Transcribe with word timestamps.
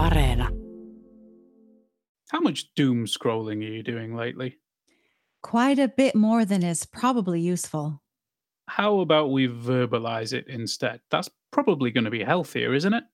Areena. 0.00 0.48
How 2.30 2.40
much 2.40 2.72
doom 2.74 3.04
scrolling 3.04 3.58
are 3.58 3.72
you 3.72 3.82
doing 3.82 4.16
lately? 4.16 4.56
Quite 5.42 5.78
a 5.78 5.88
bit 5.88 6.14
more 6.14 6.46
than 6.46 6.62
is 6.62 6.86
probably 6.86 7.40
useful. 7.40 8.00
How 8.66 9.00
about 9.00 9.30
we 9.30 9.46
verbalize 9.46 10.32
it 10.32 10.46
instead? 10.48 11.00
That's 11.10 11.28
probably 11.50 11.90
going 11.90 12.04
to 12.04 12.10
be 12.10 12.24
healthier, 12.24 12.72
isn't 12.72 12.94
it? 12.94 13.04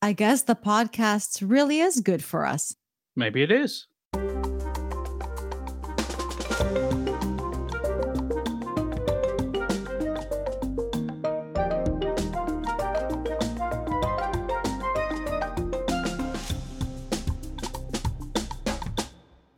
I 0.00 0.14
guess 0.14 0.40
the 0.40 0.54
podcast 0.54 1.42
really 1.46 1.80
is 1.80 2.00
good 2.00 2.24
for 2.24 2.46
us. 2.46 2.74
Maybe 3.14 3.42
it 3.42 3.50
is. 3.50 3.86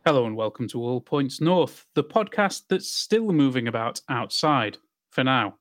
Hello 0.07 0.25
and 0.25 0.37
welcome 0.37 0.69
to 0.69 0.81
All 0.81 1.01
Points 1.01 1.41
North, 1.41 1.85
the 1.93 2.01
podcast 2.01 2.61
that's 2.69 2.89
still 2.89 3.33
moving 3.33 3.67
about 3.67 3.99
outside 4.07 4.77
for 5.09 5.21
now. 5.21 5.55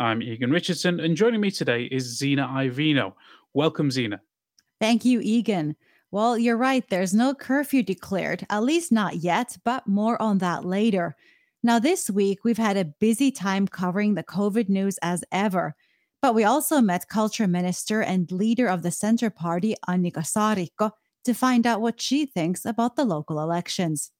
I'm 0.00 0.22
Egan 0.22 0.50
Richardson, 0.50 0.98
and 0.98 1.14
joining 1.14 1.42
me 1.42 1.50
today 1.50 1.90
is 1.92 2.16
Zena 2.16 2.48
Iovino. 2.48 3.12
Welcome, 3.52 3.90
Zena. 3.90 4.22
Thank 4.80 5.04
you, 5.04 5.20
Egan. 5.20 5.76
Well, 6.10 6.38
you're 6.38 6.56
right, 6.56 6.82
there's 6.88 7.12
no 7.12 7.34
curfew 7.34 7.82
declared, 7.82 8.46
at 8.48 8.62
least 8.62 8.92
not 8.92 9.16
yet, 9.16 9.58
but 9.62 9.86
more 9.86 10.16
on 10.22 10.38
that 10.38 10.64
later. 10.64 11.14
Now, 11.62 11.78
this 11.78 12.08
week, 12.08 12.46
we've 12.46 12.56
had 12.56 12.78
a 12.78 12.86
busy 12.86 13.30
time 13.30 13.68
covering 13.68 14.14
the 14.14 14.24
COVID 14.24 14.70
news 14.70 14.96
as 15.02 15.22
ever, 15.30 15.74
but 16.22 16.34
we 16.34 16.44
also 16.44 16.80
met 16.80 17.10
Culture 17.10 17.46
Minister 17.46 18.00
and 18.00 18.32
leader 18.32 18.68
of 18.68 18.82
the 18.84 18.90
Centre 18.90 19.28
Party, 19.28 19.74
Annika 19.86 20.22
Saarikko, 20.22 20.92
to 21.24 21.34
find 21.34 21.66
out 21.66 21.80
what 21.80 22.00
she 22.00 22.26
thinks 22.26 22.64
about 22.64 22.96
the 22.96 23.04
local 23.04 23.40
elections. 23.40 24.10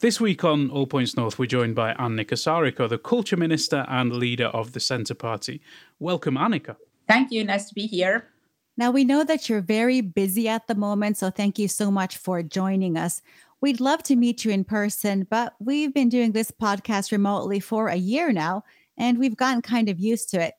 This 0.00 0.20
week 0.20 0.44
on 0.44 0.70
All 0.70 0.86
Points 0.86 1.16
North, 1.16 1.38
we're 1.38 1.46
joined 1.46 1.74
by 1.74 1.94
Annika 1.94 2.34
Saarikko, 2.34 2.88
the 2.88 2.98
Culture 2.98 3.36
Minister 3.36 3.86
and 3.88 4.12
leader 4.12 4.48
of 4.48 4.72
the 4.72 4.80
Centre 4.80 5.14
Party. 5.14 5.62
Welcome, 5.98 6.34
Annika. 6.34 6.76
Thank 7.08 7.32
you. 7.32 7.44
Nice 7.44 7.68
to 7.68 7.74
be 7.74 7.86
here. 7.86 8.28
Now, 8.76 8.90
we 8.90 9.04
know 9.04 9.24
that 9.24 9.48
you're 9.48 9.62
very 9.62 10.02
busy 10.02 10.48
at 10.48 10.66
the 10.66 10.74
moment, 10.74 11.16
so 11.16 11.30
thank 11.30 11.58
you 11.58 11.66
so 11.66 11.90
much 11.90 12.18
for 12.18 12.42
joining 12.42 12.98
us. 12.98 13.22
We'd 13.62 13.80
love 13.80 14.02
to 14.02 14.16
meet 14.16 14.44
you 14.44 14.50
in 14.50 14.64
person, 14.64 15.26
but 15.30 15.54
we've 15.60 15.94
been 15.94 16.10
doing 16.10 16.32
this 16.32 16.50
podcast 16.50 17.10
remotely 17.10 17.58
for 17.58 17.88
a 17.88 17.96
year 17.96 18.32
now, 18.32 18.64
and 18.98 19.18
we've 19.18 19.36
gotten 19.36 19.62
kind 19.62 19.88
of 19.88 19.98
used 19.98 20.28
to 20.30 20.42
it. 20.42 20.54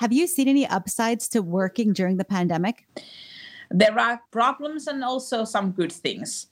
Have 0.00 0.12
you 0.12 0.26
seen 0.26 0.48
any 0.48 0.66
upsides 0.66 1.28
to 1.30 1.40
working 1.40 1.94
during 1.94 2.18
the 2.18 2.26
pandemic? 2.26 2.86
There 3.70 3.98
are 3.98 4.20
problems 4.30 4.86
and 4.86 5.04
also 5.04 5.44
some 5.44 5.72
good 5.72 5.92
things. 5.92 6.48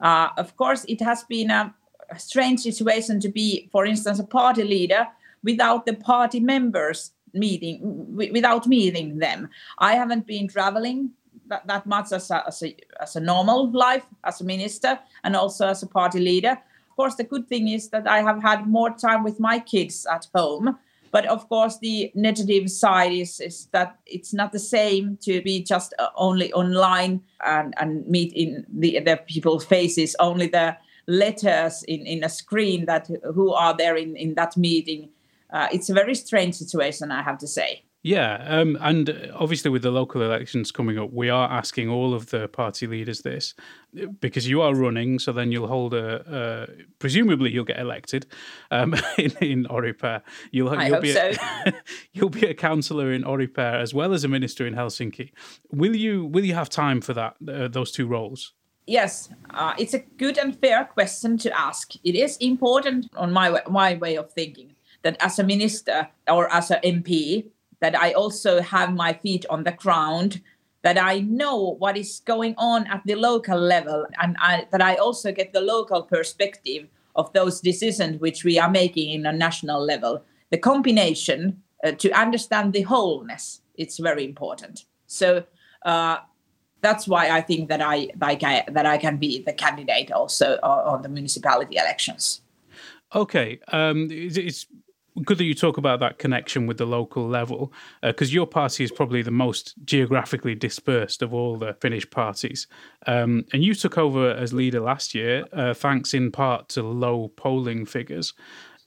Uh, 0.00 0.28
of 0.36 0.56
course, 0.56 0.84
it 0.88 1.00
has 1.00 1.24
been 1.24 1.50
a 1.50 1.74
strange 2.16 2.60
situation 2.60 3.20
to 3.20 3.28
be, 3.28 3.68
for 3.72 3.84
instance, 3.84 4.18
a 4.18 4.24
party 4.24 4.64
leader 4.64 5.06
without 5.42 5.86
the 5.86 5.94
party 5.94 6.40
members 6.40 7.12
meeting, 7.32 8.06
w- 8.12 8.32
without 8.32 8.66
meeting 8.66 9.18
them. 9.18 9.48
I 9.78 9.94
haven't 9.94 10.26
been 10.26 10.48
traveling 10.48 11.10
that, 11.48 11.66
that 11.66 11.86
much 11.86 12.12
as 12.12 12.30
a, 12.30 12.46
as, 12.46 12.62
a, 12.62 12.76
as 13.00 13.16
a 13.16 13.20
normal 13.20 13.70
life 13.70 14.04
as 14.24 14.40
a 14.40 14.44
minister 14.44 14.98
and 15.24 15.36
also 15.36 15.66
as 15.66 15.82
a 15.82 15.86
party 15.86 16.20
leader. 16.20 16.52
Of 16.90 16.96
course, 16.96 17.14
the 17.14 17.24
good 17.24 17.48
thing 17.48 17.68
is 17.68 17.88
that 17.90 18.08
I 18.08 18.22
have 18.22 18.42
had 18.42 18.66
more 18.66 18.90
time 18.90 19.22
with 19.22 19.38
my 19.38 19.58
kids 19.58 20.06
at 20.06 20.26
home 20.34 20.78
but 21.10 21.26
of 21.26 21.48
course, 21.48 21.78
the 21.78 22.10
negative 22.14 22.70
side 22.70 23.12
is, 23.12 23.40
is 23.40 23.66
that 23.72 23.98
it's 24.06 24.32
not 24.32 24.52
the 24.52 24.58
same 24.58 25.18
to 25.22 25.42
be 25.42 25.62
just 25.62 25.94
uh, 25.98 26.08
only 26.16 26.52
online 26.52 27.22
and, 27.44 27.74
and 27.78 28.06
meet 28.06 28.32
in 28.32 28.66
the, 28.72 29.00
the 29.00 29.20
people's 29.26 29.64
faces, 29.64 30.14
only 30.20 30.46
the 30.46 30.76
letters 31.06 31.82
in, 31.84 32.06
in 32.06 32.22
a 32.24 32.28
screen 32.28 32.84
that 32.86 33.08
who 33.34 33.52
are 33.52 33.76
there 33.76 33.96
in, 33.96 34.16
in 34.16 34.34
that 34.34 34.56
meeting. 34.56 35.08
Uh, 35.50 35.66
it's 35.72 35.88
a 35.88 35.94
very 35.94 36.14
strange 36.14 36.54
situation, 36.54 37.10
I 37.10 37.22
have 37.22 37.38
to 37.38 37.46
say. 37.46 37.82
Yeah, 38.04 38.44
um, 38.46 38.78
and 38.80 39.30
obviously 39.34 39.72
with 39.72 39.82
the 39.82 39.90
local 39.90 40.22
elections 40.22 40.70
coming 40.70 40.98
up, 40.98 41.12
we 41.12 41.30
are 41.30 41.50
asking 41.50 41.88
all 41.88 42.14
of 42.14 42.30
the 42.30 42.46
party 42.46 42.86
leaders 42.86 43.22
this 43.22 43.54
because 44.20 44.48
you 44.48 44.62
are 44.62 44.72
running. 44.72 45.18
So 45.18 45.32
then 45.32 45.50
you'll 45.50 45.66
hold 45.66 45.94
a, 45.94 46.68
presumably 47.00 47.50
you'll 47.50 47.64
get 47.64 47.80
elected 47.80 48.26
um, 48.70 48.94
in, 49.18 49.32
in 49.40 49.64
Oripää. 49.64 50.22
You'll, 50.52 50.70
I 50.70 50.86
you'll 50.86 50.94
hope 50.94 51.02
be 51.02 51.12
so. 51.12 51.32
A, 51.66 51.72
you'll 52.12 52.30
be 52.30 52.46
a 52.46 52.54
councillor 52.54 53.12
in 53.12 53.24
Oripää 53.24 53.82
as 53.82 53.92
well 53.92 54.14
as 54.14 54.22
a 54.22 54.28
minister 54.28 54.64
in 54.64 54.74
Helsinki. 54.74 55.32
Will 55.72 55.96
you 55.96 56.24
will 56.26 56.44
you 56.44 56.54
have 56.54 56.68
time 56.68 57.00
for 57.00 57.14
that 57.14 57.34
uh, 57.48 57.66
those 57.66 57.90
two 57.90 58.06
roles? 58.06 58.54
Yes, 58.86 59.28
uh, 59.50 59.74
it's 59.76 59.92
a 59.92 59.98
good 59.98 60.38
and 60.38 60.56
fair 60.58 60.84
question 60.84 61.36
to 61.38 61.50
ask. 61.58 61.94
It 62.04 62.14
is 62.14 62.36
important 62.36 63.08
on 63.16 63.32
my 63.32 63.60
my 63.68 63.96
way 63.96 64.16
of 64.16 64.32
thinking 64.32 64.76
that 65.02 65.16
as 65.20 65.38
a 65.38 65.44
minister 65.44 66.08
or 66.28 66.48
as 66.52 66.70
an 66.70 66.80
MP 66.84 67.50
that 67.80 67.98
I 67.98 68.12
also 68.12 68.60
have 68.60 68.94
my 68.94 69.12
feet 69.12 69.44
on 69.48 69.64
the 69.64 69.72
ground, 69.72 70.40
that 70.82 70.98
I 70.98 71.20
know 71.20 71.76
what 71.78 71.96
is 71.96 72.20
going 72.24 72.54
on 72.56 72.86
at 72.86 73.02
the 73.04 73.14
local 73.14 73.58
level, 73.58 74.06
and 74.20 74.36
I, 74.40 74.66
that 74.70 74.82
I 74.82 74.96
also 74.96 75.32
get 75.32 75.52
the 75.52 75.60
local 75.60 76.02
perspective 76.02 76.88
of 77.16 77.32
those 77.32 77.60
decisions 77.60 78.20
which 78.20 78.44
we 78.44 78.58
are 78.58 78.70
making 78.70 79.10
in 79.10 79.26
a 79.26 79.32
national 79.32 79.84
level. 79.84 80.22
The 80.50 80.58
combination 80.58 81.62
uh, 81.84 81.92
to 81.92 82.10
understand 82.12 82.72
the 82.72 82.82
wholeness 82.82 83.60
it's 83.78 83.98
very 83.98 84.24
important. 84.24 84.84
So 85.06 85.44
uh, 85.86 86.18
that's 86.82 87.08
why 87.08 87.30
I 87.30 87.40
think 87.40 87.70
that 87.70 87.80
I, 87.80 88.08
I 88.20 88.64
that 88.68 88.84
I 88.84 88.98
can 88.98 89.16
be 89.16 89.42
the 89.42 89.52
candidate 89.52 90.12
also 90.12 90.58
on 90.62 91.02
the 91.02 91.08
municipality 91.08 91.76
elections. 91.76 92.42
Okay, 93.14 93.58
um, 93.72 94.08
it's 94.10 94.66
good 95.18 95.38
that 95.38 95.44
you 95.44 95.54
talk 95.54 95.78
about 95.78 96.00
that 96.00 96.18
connection 96.18 96.66
with 96.66 96.78
the 96.78 96.86
local 96.86 97.26
level, 97.26 97.72
because 98.02 98.30
uh, 98.30 98.34
your 98.34 98.46
party 98.46 98.84
is 98.84 98.90
probably 98.90 99.22
the 99.22 99.30
most 99.30 99.74
geographically 99.84 100.54
dispersed 100.54 101.22
of 101.22 101.34
all 101.34 101.56
the 101.56 101.74
Finnish 101.74 102.08
parties. 102.10 102.66
Um, 103.06 103.44
and 103.52 103.62
you 103.64 103.74
took 103.74 103.98
over 103.98 104.30
as 104.30 104.52
leader 104.52 104.80
last 104.80 105.14
year, 105.14 105.44
uh, 105.52 105.74
thanks 105.74 106.14
in 106.14 106.30
part 106.30 106.68
to 106.70 106.82
low 106.82 107.28
polling 107.36 107.86
figures. 107.86 108.34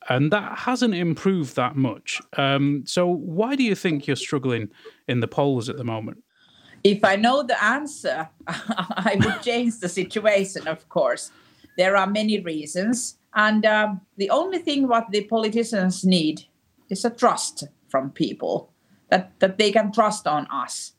And 0.09 0.31
that 0.31 0.59
hasn't 0.59 0.95
improved 0.95 1.55
that 1.55 1.75
much. 1.75 2.21
Um, 2.35 2.83
so, 2.87 3.05
why 3.07 3.55
do 3.55 3.63
you 3.63 3.75
think 3.75 4.07
you're 4.07 4.15
struggling 4.15 4.69
in 5.07 5.19
the 5.19 5.27
polls 5.27 5.69
at 5.69 5.77
the 5.77 5.83
moment? 5.83 6.23
If 6.83 7.03
I 7.03 7.15
know 7.15 7.43
the 7.43 7.63
answer, 7.63 8.27
I 8.47 9.15
would 9.23 9.41
change 9.43 9.79
the 9.79 9.89
situation, 9.89 10.67
of 10.67 10.89
course. 10.89 11.31
There 11.77 11.95
are 11.95 12.07
many 12.07 12.39
reasons. 12.39 13.17
And 13.33 13.65
um, 13.65 14.01
the 14.17 14.29
only 14.29 14.59
thing 14.59 14.87
what 14.87 15.11
the 15.11 15.23
politicians 15.23 16.03
need 16.03 16.45
is 16.89 17.05
a 17.05 17.09
trust 17.09 17.63
from 17.89 18.11
people 18.11 18.71
that, 19.09 19.39
that 19.39 19.57
they 19.57 19.71
can 19.71 19.91
trust 19.91 20.27
on 20.27 20.47
us. 20.51 20.93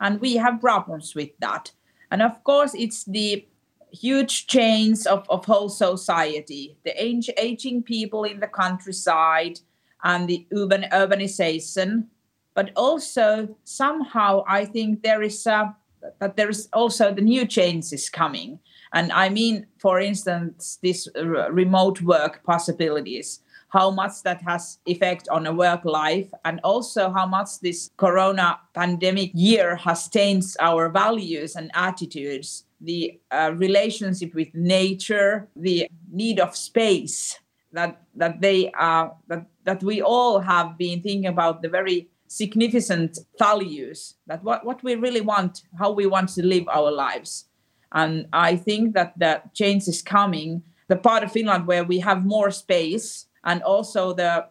And 0.00 0.20
we 0.20 0.36
have 0.36 0.60
problems 0.60 1.14
with 1.14 1.30
that. 1.40 1.72
And 2.10 2.22
of 2.22 2.42
course, 2.44 2.74
it's 2.74 3.04
the 3.04 3.46
huge 3.92 4.46
change 4.46 5.06
of, 5.06 5.26
of 5.28 5.44
whole 5.44 5.68
society, 5.68 6.76
the 6.84 6.92
age, 7.02 7.30
aging 7.36 7.82
people 7.82 8.24
in 8.24 8.40
the 8.40 8.48
countryside 8.48 9.60
and 10.02 10.28
the 10.28 10.46
urban 10.54 10.86
urbanization. 10.92 12.06
But 12.54 12.72
also 12.76 13.56
somehow 13.64 14.44
I 14.46 14.64
think 14.64 15.02
there 15.02 15.22
is 15.22 15.46
a, 15.46 15.74
that 16.18 16.36
there 16.36 16.48
is 16.48 16.68
also 16.72 17.12
the 17.12 17.22
new 17.22 17.46
changes 17.46 18.10
coming 18.10 18.58
and 18.92 19.10
I 19.12 19.28
mean, 19.28 19.66
for 19.78 20.00
instance, 20.00 20.78
this 20.82 21.08
remote 21.14 22.02
work 22.02 22.42
possibilities, 22.44 23.40
how 23.68 23.90
much 23.90 24.22
that 24.24 24.42
has 24.42 24.78
effect 24.86 25.28
on 25.30 25.46
a 25.46 25.52
work 25.52 25.84
life, 25.84 26.30
and 26.44 26.60
also 26.62 27.10
how 27.10 27.26
much 27.26 27.60
this 27.60 27.90
Corona 27.96 28.60
pandemic 28.74 29.30
year 29.32 29.76
has 29.76 30.08
changed 30.08 30.56
our 30.60 30.90
values 30.90 31.56
and 31.56 31.70
attitudes, 31.74 32.64
the 32.80 33.18
uh, 33.30 33.52
relationship 33.56 34.34
with 34.34 34.54
nature, 34.54 35.48
the 35.56 35.88
need 36.10 36.38
of 36.38 36.54
space 36.54 37.38
that 37.72 38.02
that 38.14 38.40
they 38.40 38.70
are 38.72 39.14
that 39.28 39.46
that 39.64 39.82
we 39.82 40.02
all 40.02 40.38
have 40.38 40.76
been 40.76 41.00
thinking 41.00 41.26
about 41.26 41.62
the 41.62 41.68
very 41.68 42.08
significant 42.28 43.18
values 43.38 44.14
that 44.26 44.42
what, 44.42 44.64
what 44.64 44.82
we 44.82 44.94
really 44.94 45.20
want 45.20 45.62
how 45.78 45.90
we 45.90 46.06
want 46.06 46.28
to 46.28 46.44
live 46.44 46.66
our 46.68 46.90
lives 46.90 47.46
and 47.92 48.26
I 48.32 48.56
think 48.56 48.94
that 48.94 49.18
that 49.18 49.54
change 49.54 49.86
is 49.88 50.02
coming. 50.02 50.62
The 50.88 50.96
part 50.96 51.22
of 51.22 51.32
Finland 51.32 51.66
where 51.66 51.84
we 51.84 52.00
have 52.00 52.24
more 52.24 52.50
space 52.50 53.26
and 53.44 53.62
also 53.62 54.12
the 54.12 54.46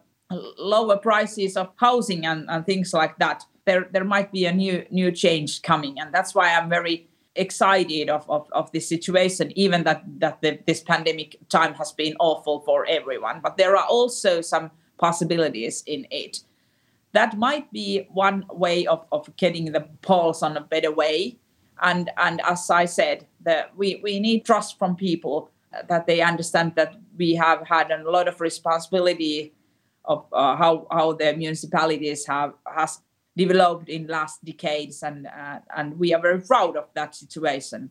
lower 0.57 0.97
prices 0.97 1.57
of 1.57 1.69
housing 1.77 2.25
and, 2.25 2.49
and 2.49 2.65
things 2.65 2.93
like 2.93 3.17
that, 3.19 3.43
there, 3.65 3.87
there 3.91 4.03
might 4.03 4.31
be 4.31 4.45
a 4.45 4.53
new 4.53 4.85
new 4.91 5.11
change 5.11 5.61
coming. 5.61 5.99
And 5.99 6.13
that's 6.13 6.33
why 6.33 6.53
I'm 6.53 6.69
very 6.69 7.07
excited 7.35 8.09
of, 8.09 8.29
of, 8.29 8.47
of 8.51 8.71
this 8.71 8.87
situation, 8.87 9.51
even 9.57 9.83
that, 9.83 10.03
that 10.19 10.41
the, 10.41 10.59
this 10.65 10.81
pandemic 10.81 11.37
time 11.49 11.73
has 11.75 11.91
been 11.91 12.15
awful 12.19 12.59
for 12.61 12.85
everyone. 12.87 13.39
But 13.41 13.57
there 13.57 13.77
are 13.77 13.85
also 13.85 14.41
some 14.41 14.71
possibilities 14.97 15.83
in 15.87 16.05
it. 16.11 16.39
That 17.13 17.37
might 17.37 17.71
be 17.71 18.07
one 18.09 18.45
way 18.51 18.85
of, 18.87 19.05
of 19.11 19.35
getting 19.35 19.71
the 19.71 19.87
polls 20.01 20.43
on 20.43 20.57
a 20.57 20.61
better 20.61 20.91
way 20.91 21.37
And 21.81 22.11
and 22.17 22.41
as 22.41 22.69
I 22.69 22.85
said, 22.85 23.25
that 23.41 23.75
we, 23.75 23.99
we 24.03 24.19
need 24.19 24.45
trust 24.45 24.77
from 24.77 24.95
people 24.95 25.49
that 25.87 26.05
they 26.05 26.21
understand 26.21 26.75
that 26.75 26.95
we 27.17 27.33
have 27.35 27.65
had 27.67 27.91
a 27.91 28.09
lot 28.09 28.27
of 28.27 28.41
responsibility 28.41 29.53
of 30.05 30.25
uh, 30.33 30.55
how 30.55 30.87
how 30.91 31.13
the 31.13 31.33
municipalities 31.33 32.25
have 32.25 32.53
has 32.65 33.01
developed 33.35 33.89
in 33.89 34.07
last 34.07 34.43
decades. 34.43 35.03
And 35.03 35.27
uh, 35.27 35.59
and 35.75 35.97
we 35.97 36.13
are 36.13 36.21
very 36.21 36.41
proud 36.41 36.77
of 36.77 36.85
that 36.93 37.15
situation. 37.15 37.89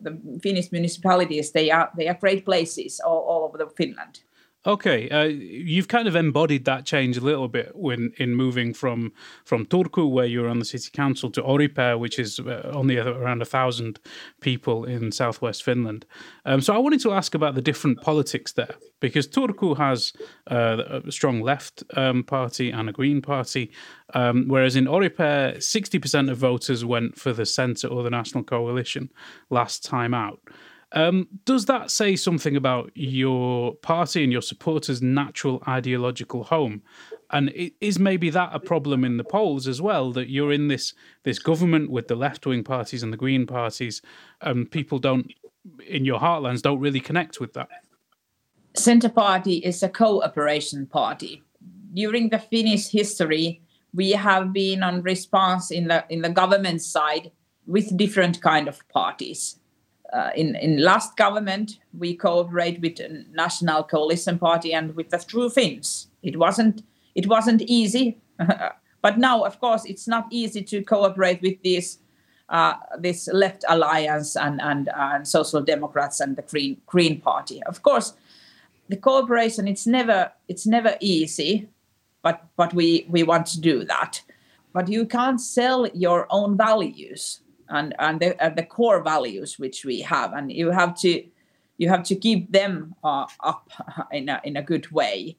The 0.00 0.18
finnish 0.42 0.72
municipalities 0.72 1.52
they 1.52 1.70
are 1.70 1.90
they 1.96 2.08
are 2.08 2.18
great 2.18 2.44
places 2.44 3.00
all, 3.00 3.20
all 3.20 3.44
over 3.44 3.70
finland 3.76 4.20
Okay, 4.66 5.08
uh, 5.10 5.22
you've 5.22 5.86
kind 5.86 6.08
of 6.08 6.16
embodied 6.16 6.64
that 6.64 6.84
change 6.84 7.16
a 7.16 7.20
little 7.20 7.46
bit 7.46 7.70
when 7.74 8.12
in 8.16 8.34
moving 8.34 8.74
from 8.74 9.12
from 9.44 9.64
Turku, 9.64 10.10
where 10.10 10.26
you 10.26 10.42
were 10.42 10.48
on 10.48 10.58
the 10.58 10.64
city 10.64 10.90
council, 10.92 11.30
to 11.30 11.42
Oripää, 11.42 11.96
which 11.96 12.18
is 12.18 12.40
uh, 12.40 12.72
only 12.74 12.98
around 12.98 13.42
a 13.42 13.44
thousand 13.44 14.00
people 14.40 14.84
in 14.84 15.12
southwest 15.12 15.62
Finland. 15.62 16.04
Um, 16.44 16.60
so 16.60 16.74
I 16.74 16.78
wanted 16.78 17.00
to 17.02 17.12
ask 17.12 17.34
about 17.34 17.54
the 17.54 17.62
different 17.62 18.00
politics 18.00 18.54
there, 18.54 18.74
because 19.00 19.28
Turku 19.28 19.76
has 19.76 20.12
uh, 20.50 21.00
a 21.06 21.12
strong 21.12 21.40
left 21.42 21.84
um, 21.96 22.24
party 22.24 22.72
and 22.72 22.88
a 22.88 22.92
green 22.92 23.22
party, 23.22 23.70
um, 24.14 24.48
whereas 24.48 24.74
in 24.74 24.86
Oripää, 24.86 25.62
sixty 25.62 26.00
percent 26.00 26.28
of 26.28 26.38
voters 26.38 26.84
went 26.84 27.16
for 27.16 27.32
the 27.32 27.46
centre 27.46 27.86
or 27.86 28.02
the 28.02 28.10
National 28.10 28.42
Coalition 28.42 29.10
last 29.48 29.84
time 29.84 30.12
out. 30.12 30.40
Um, 30.96 31.28
does 31.44 31.66
that 31.66 31.90
say 31.90 32.16
something 32.16 32.56
about 32.56 32.90
your 32.94 33.74
party 33.74 34.24
and 34.24 34.32
your 34.32 34.40
supporters' 34.40 35.02
natural 35.02 35.62
ideological 35.68 36.44
home? 36.44 36.82
And 37.30 37.52
is 37.82 37.98
maybe 37.98 38.30
that 38.30 38.54
a 38.54 38.58
problem 38.58 39.04
in 39.04 39.18
the 39.18 39.24
polls 39.24 39.68
as 39.68 39.82
well 39.82 40.10
that 40.12 40.30
you're 40.30 40.52
in 40.52 40.68
this 40.68 40.94
this 41.22 41.38
government 41.38 41.90
with 41.90 42.08
the 42.08 42.14
left 42.14 42.46
wing 42.46 42.64
parties 42.64 43.02
and 43.02 43.12
the 43.12 43.16
Green 43.18 43.46
parties, 43.46 44.00
and 44.40 44.70
people 44.70 44.98
don't 44.98 45.30
in 45.86 46.06
your 46.06 46.18
heartlands 46.18 46.62
don't 46.62 46.80
really 46.80 47.00
connect 47.00 47.40
with 47.40 47.52
that? 47.52 47.68
Centre 48.74 49.10
Party 49.10 49.56
is 49.56 49.82
a 49.82 49.90
cooperation 49.90 50.86
party. 50.86 51.42
During 51.92 52.30
the 52.30 52.38
Finnish 52.38 52.88
history, 52.88 53.60
we 53.92 54.12
have 54.12 54.52
been 54.52 54.82
on 54.82 55.02
response 55.02 55.70
in 55.70 55.88
the 55.88 56.06
in 56.08 56.22
the 56.22 56.30
government 56.30 56.80
side 56.80 57.32
with 57.66 57.94
different 57.98 58.40
kind 58.40 58.66
of 58.66 58.88
parties 58.88 59.58
uh, 60.12 60.30
in 60.36 60.56
in 60.56 60.82
last 60.82 61.16
government 61.16 61.78
we 61.98 62.14
cooperate 62.14 62.80
with 62.80 63.00
National 63.32 63.82
Coalition 63.82 64.38
Party 64.38 64.72
and 64.72 64.94
with 64.94 65.10
the 65.10 65.18
True 65.18 65.50
Finns. 65.50 66.08
It 66.22 66.38
wasn't 66.38 66.82
it 67.14 67.26
wasn't 67.26 67.62
easy, 67.62 68.18
but 69.02 69.18
now 69.18 69.44
of 69.44 69.60
course 69.60 69.84
it's 69.84 70.06
not 70.06 70.26
easy 70.30 70.62
to 70.62 70.82
cooperate 70.82 71.42
with 71.42 71.62
this 71.62 71.98
uh, 72.48 72.74
this 72.98 73.28
left 73.32 73.64
alliance 73.68 74.36
and 74.36 74.60
and, 74.60 74.88
and 74.96 75.26
social 75.26 75.60
democrats 75.60 76.20
and 76.20 76.36
the 76.36 76.42
Green 76.42 76.80
Green 76.86 77.20
Party. 77.20 77.62
Of 77.64 77.82
course, 77.82 78.14
the 78.88 78.96
cooperation 78.96 79.66
it's 79.66 79.86
never 79.86 80.32
it's 80.48 80.66
never 80.66 80.96
easy, 81.00 81.68
but 82.22 82.44
but 82.56 82.72
we 82.74 83.06
we 83.08 83.22
want 83.22 83.46
to 83.46 83.60
do 83.60 83.84
that. 83.84 84.22
But 84.72 84.88
you 84.88 85.06
can't 85.06 85.40
sell 85.40 85.88
your 85.94 86.26
own 86.28 86.56
values 86.56 87.40
and 87.68 87.94
and 87.98 88.20
the, 88.20 88.44
uh, 88.44 88.50
the 88.50 88.62
core 88.62 89.02
values 89.02 89.58
which 89.58 89.84
we 89.84 90.00
have 90.00 90.32
and 90.32 90.52
you 90.52 90.70
have 90.70 90.94
to 91.00 91.24
you 91.78 91.88
have 91.88 92.02
to 92.04 92.16
keep 92.16 92.52
them 92.52 92.94
uh, 93.04 93.26
up 93.40 93.70
in 94.10 94.30
a, 94.30 94.40
in 94.44 94.56
a 94.56 94.62
good 94.62 94.90
way. 94.90 95.36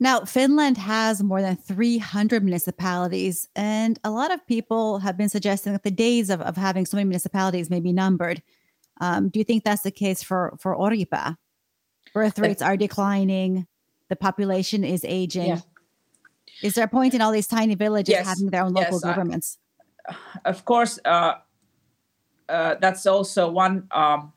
Now 0.00 0.20
finland 0.24 0.78
has 0.78 1.22
more 1.22 1.40
than 1.40 1.56
300 1.56 2.42
municipalities 2.42 3.48
and 3.54 3.98
a 4.04 4.10
lot 4.10 4.32
of 4.32 4.46
people 4.46 4.98
have 4.98 5.16
been 5.16 5.28
suggesting 5.28 5.72
that 5.72 5.84
the 5.84 5.90
days 5.90 6.30
of, 6.30 6.40
of 6.40 6.56
having 6.56 6.86
so 6.86 6.96
many 6.96 7.08
municipalities 7.08 7.70
may 7.70 7.80
be 7.80 7.92
numbered. 7.92 8.42
Um, 9.00 9.30
do 9.30 9.38
you 9.38 9.44
think 9.44 9.64
that's 9.64 9.82
the 9.82 9.90
case 9.90 10.22
for 10.22 10.56
for 10.58 10.76
oripää 10.76 11.36
birth 12.14 12.38
rates 12.38 12.62
are 12.62 12.76
declining 12.76 13.66
the 14.08 14.16
population 14.16 14.84
is 14.84 15.04
aging. 15.04 15.46
Yeah. 15.46 15.60
is 16.62 16.74
there 16.74 16.84
a 16.84 16.88
point 16.88 17.14
in 17.14 17.22
all 17.22 17.32
these 17.32 17.46
tiny 17.46 17.74
villages 17.74 18.12
yes. 18.12 18.26
having 18.26 18.50
their 18.50 18.62
own 18.62 18.72
local 18.72 19.00
yes, 19.00 19.04
governments 19.04 19.58
of 20.44 20.64
course, 20.64 20.98
uh, 21.04 21.34
uh, 22.48 22.74
that's 22.80 23.06
also 23.06 23.50
one 23.50 23.86
um, 23.90 24.32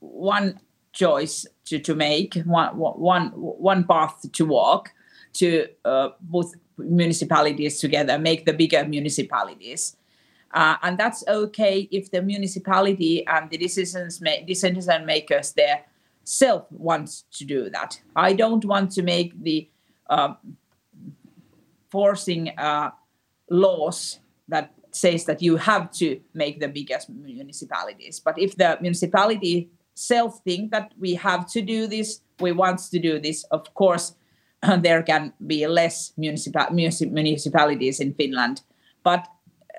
one 0.00 0.60
choice 0.92 1.46
to, 1.66 1.78
to 1.80 1.94
make, 1.94 2.34
one, 2.44 2.76
one, 2.76 3.28
one 3.30 3.84
path 3.84 4.24
to 4.32 4.44
walk 4.44 4.92
to 5.34 5.66
uh, 5.84 6.10
both 6.20 6.54
municipalities 6.78 7.80
together, 7.80 8.18
make 8.18 8.46
the 8.46 8.52
bigger 8.52 8.84
municipalities. 8.84 9.96
Uh, 10.52 10.76
and 10.82 10.96
that's 10.96 11.24
okay 11.26 11.88
if 11.90 12.10
the 12.12 12.22
municipality 12.22 13.26
and 13.26 13.50
the 13.50 13.58
decisions 13.58 14.20
ma- 14.20 14.44
decision 14.46 15.04
makers 15.04 15.52
there 15.52 15.84
self 16.22 16.70
wants 16.70 17.24
to 17.32 17.44
do 17.44 17.68
that. 17.70 18.00
I 18.14 18.32
don't 18.32 18.64
want 18.64 18.92
to 18.92 19.02
make 19.02 19.42
the 19.42 19.68
uh, 20.08 20.34
forcing 21.90 22.50
uh, 22.56 22.92
laws 23.50 24.20
that 24.46 24.72
says 24.96 25.24
that 25.24 25.42
you 25.42 25.56
have 25.56 25.90
to 25.92 26.20
make 26.34 26.60
the 26.60 26.68
biggest 26.68 27.08
municipalities. 27.10 28.20
But 28.20 28.38
if 28.38 28.56
the 28.56 28.78
municipality 28.80 29.70
self 29.94 30.40
think 30.44 30.70
that 30.72 30.92
we 30.98 31.14
have 31.14 31.46
to 31.52 31.62
do 31.62 31.86
this, 31.86 32.20
we 32.40 32.52
want 32.52 32.78
to 32.90 32.98
do 32.98 33.18
this, 33.18 33.44
of 33.44 33.72
course, 33.74 34.14
there 34.78 35.02
can 35.02 35.32
be 35.46 35.66
less 35.66 36.12
municipal, 36.16 36.66
municipalities 36.70 38.00
in 38.00 38.14
Finland. 38.14 38.62
But 39.02 39.26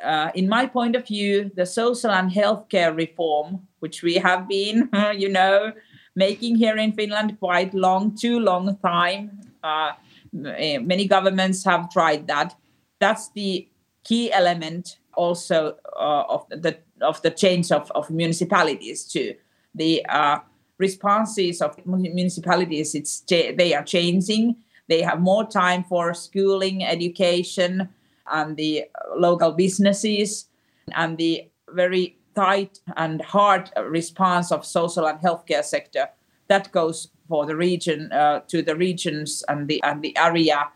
uh, 0.04 0.32
in 0.36 0.50
my 0.50 0.66
point 0.66 0.96
of 0.96 1.08
view, 1.08 1.52
the 1.56 1.66
social 1.66 2.12
and 2.12 2.32
healthcare 2.32 2.96
reform, 2.96 3.68
which 3.80 4.04
we 4.04 4.16
have 4.16 4.48
been, 4.48 4.90
you 5.16 5.30
know, 5.30 5.72
making 6.16 6.56
here 6.56 6.78
in 6.78 6.94
Finland 6.94 7.40
quite 7.40 7.74
long, 7.74 8.16
too 8.16 8.40
long 8.40 8.78
time. 8.78 9.42
Uh, 9.64 9.94
many 10.32 11.08
governments 11.08 11.64
have 11.64 11.90
tried 11.90 12.28
that. 12.28 12.56
That's 13.00 13.30
the 13.32 13.68
key 14.06 14.32
element 14.32 15.00
also 15.16 15.76
uh, 16.00 16.24
of 16.30 16.48
the 16.50 16.78
of 17.02 17.22
the 17.22 17.32
change 17.32 17.72
of, 17.72 17.92
of 17.92 18.10
municipalities 18.10 19.04
too. 19.04 19.34
The 19.74 20.06
uh, 20.08 20.40
responses 20.78 21.62
of 21.62 21.78
municipalities 21.86 22.96
it's 22.96 23.22
they 23.30 23.74
are 23.74 23.84
changing. 23.84 24.56
They 24.88 25.02
have 25.02 25.20
more 25.20 25.48
time 25.50 25.84
for 25.84 26.14
schooling, 26.14 26.86
education, 26.86 27.90
and 28.32 28.56
the 28.56 28.86
local 29.18 29.52
businesses, 29.52 30.46
and 30.94 31.18
the 31.18 31.50
very 31.70 32.18
tight 32.36 32.80
and 32.96 33.22
hard 33.22 33.72
response 33.84 34.52
of 34.52 34.66
social 34.66 35.08
and 35.08 35.20
healthcare 35.20 35.64
sector 35.64 36.08
that 36.48 36.72
goes 36.72 37.10
for 37.28 37.46
the 37.46 37.56
region 37.56 38.12
uh, 38.12 38.42
to 38.48 38.62
the 38.62 38.76
regions 38.76 39.44
and 39.48 39.68
the 39.68 39.82
and 39.84 40.02
the 40.02 40.16
area 40.18 40.68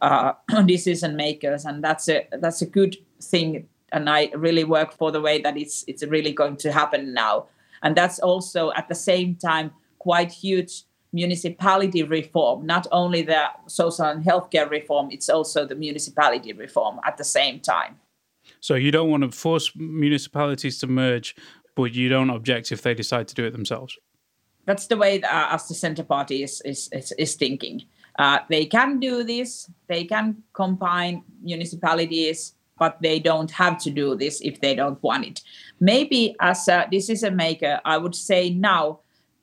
uh, 0.00 0.32
decision 0.66 1.16
makers, 1.16 1.64
and 1.64 1.82
that's 1.82 2.08
a 2.08 2.26
that's 2.40 2.62
a 2.62 2.66
good 2.66 2.96
thing 3.20 3.68
and 3.92 4.08
I 4.08 4.30
really 4.34 4.64
work 4.64 4.92
for 4.92 5.10
the 5.10 5.20
way 5.20 5.40
that 5.40 5.56
it's 5.56 5.84
it's 5.86 6.04
really 6.04 6.32
going 6.32 6.56
to 6.58 6.72
happen 6.72 7.12
now. 7.14 7.46
And 7.82 7.96
that's 7.96 8.18
also 8.18 8.72
at 8.72 8.88
the 8.88 8.94
same 8.94 9.36
time 9.36 9.72
quite 9.98 10.32
huge 10.32 10.84
municipality 11.12 12.02
reform, 12.02 12.64
not 12.66 12.86
only 12.92 13.22
the 13.22 13.44
social 13.66 14.04
and 14.04 14.24
healthcare 14.24 14.70
reform, 14.70 15.08
it's 15.10 15.28
also 15.28 15.66
the 15.66 15.74
municipality 15.74 16.52
reform 16.52 17.00
at 17.04 17.16
the 17.16 17.24
same 17.24 17.58
time. 17.60 17.98
So 18.60 18.74
you 18.74 18.90
don't 18.90 19.10
want 19.10 19.24
to 19.24 19.30
force 19.30 19.72
municipalities 19.74 20.78
to 20.80 20.86
merge, 20.86 21.34
but 21.74 21.94
you 21.94 22.08
don't 22.08 22.30
object 22.30 22.70
if 22.70 22.82
they 22.82 22.94
decide 22.94 23.26
to 23.28 23.34
do 23.34 23.44
it 23.44 23.50
themselves. 23.50 23.98
That's 24.66 24.86
the 24.86 24.96
way 24.96 25.18
that, 25.18 25.32
uh, 25.32 25.54
as 25.54 25.66
the 25.66 25.74
Centre 25.74 26.04
Party 26.04 26.42
is 26.42 26.60
is, 26.64 26.88
is, 26.92 27.12
is 27.18 27.34
thinking. 27.34 27.82
Uh, 28.18 28.38
they 28.48 28.66
can 28.66 29.00
do 29.00 29.24
this. 29.24 29.70
They 29.88 30.04
can 30.04 30.42
combine 30.52 31.24
municipalities 31.42 32.54
but 32.80 32.96
they 33.02 33.20
don't 33.20 33.50
have 33.50 33.76
to 33.76 33.90
do 33.90 34.16
this 34.16 34.40
if 34.40 34.60
they 34.62 34.74
don't 34.74 35.00
want 35.02 35.26
it. 35.26 35.42
Maybe 35.78 36.34
as 36.40 36.66
a 36.66 36.88
decision 36.90 37.36
maker, 37.36 37.78
I 37.84 37.98
would 37.98 38.14
say 38.14 38.48
now 38.48 39.00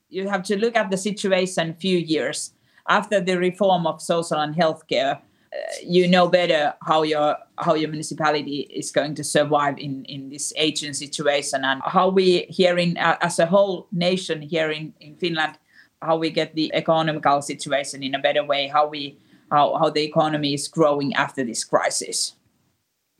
you 0.10 0.28
have 0.28 0.44
to 0.44 0.58
look 0.58 0.76
at 0.76 0.90
the 0.90 0.98
situation 0.98 1.76
few 1.76 2.00
years 2.00 2.52
after 2.90 3.22
the 3.22 3.38
reform 3.38 3.86
of 3.86 4.02
social 4.02 4.40
and 4.40 4.56
healthcare. 4.56 5.18
Uh, 5.18 5.58
you 5.82 6.08
know 6.08 6.28
better 6.28 6.74
how 6.82 7.04
your 7.04 7.38
how 7.58 7.74
your 7.74 7.90
municipality 7.90 8.68
is 8.70 8.92
going 8.92 9.16
to 9.16 9.24
survive 9.24 9.78
in 9.78 10.04
in 10.06 10.30
this 10.30 10.52
aging 10.58 10.94
situation 10.94 11.64
and 11.64 11.82
how 11.86 12.10
we 12.10 12.46
here 12.50 12.78
in 12.78 12.98
uh, 12.98 13.18
as 13.22 13.40
a 13.40 13.46
whole 13.46 13.88
nation 13.94 14.42
here 14.42 14.72
in 14.72 14.94
in 15.00 15.16
Finland 15.16 15.58
how 16.01 16.18
we 16.18 16.30
get 16.30 16.54
the 16.56 16.74
economical 16.74 17.42
situation 17.42 18.04
in 18.04 18.16
a 18.16 18.20
better 18.20 18.44
way 18.44 18.68
how 18.68 18.88
we 18.88 19.18
how, 19.51 19.77
how 19.77 19.89
the 19.89 20.04
economy 20.04 20.54
is 20.54 20.68
growing 20.68 21.13
after 21.13 21.44
this 21.44 21.63
crisis 21.63 22.34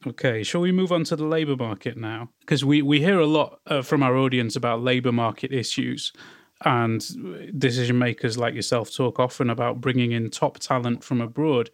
Okay, 0.06 0.44
shall 0.44 0.62
we 0.62 0.72
move 0.72 0.92
on 0.92 1.04
to 1.06 1.16
the 1.16 1.26
labour 1.26 1.56
market 1.56 1.98
now? 1.98 2.30
Because 2.42 2.64
we, 2.64 2.84
we 2.84 3.00
hear 3.00 3.20
a 3.20 3.26
lot 3.26 3.60
uh, 3.66 3.82
from 3.82 4.04
our 4.04 4.16
audience 4.16 4.56
about 4.56 4.84
labour 4.84 5.12
market 5.12 5.52
issues. 5.52 6.14
and 6.66 7.60
decision 7.60 8.00
makers 8.00 8.38
like 8.38 8.56
yourself 8.56 8.94
talk 8.94 9.20
often 9.20 9.50
about 9.50 9.80
bringing 9.80 10.12
in 10.12 10.30
top 10.30 10.58
talent 10.60 11.04
from 11.04 11.22
abroad. 11.22 11.70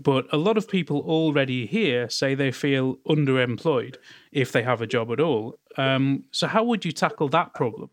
But 0.00 0.26
a 0.32 0.36
lot 0.36 0.56
of 0.56 0.68
people 0.68 1.00
already 1.00 1.66
here 1.66 2.08
say 2.08 2.34
they 2.34 2.52
feel 2.52 2.96
underemployed 3.08 3.96
if 4.30 4.52
they 4.52 4.62
have 4.62 4.80
a 4.80 4.86
job 4.86 5.10
at 5.10 5.20
all. 5.20 5.58
Um, 5.76 6.24
so, 6.30 6.46
how 6.46 6.62
would 6.64 6.84
you 6.84 6.92
tackle 6.92 7.28
that 7.30 7.54
problem? 7.54 7.90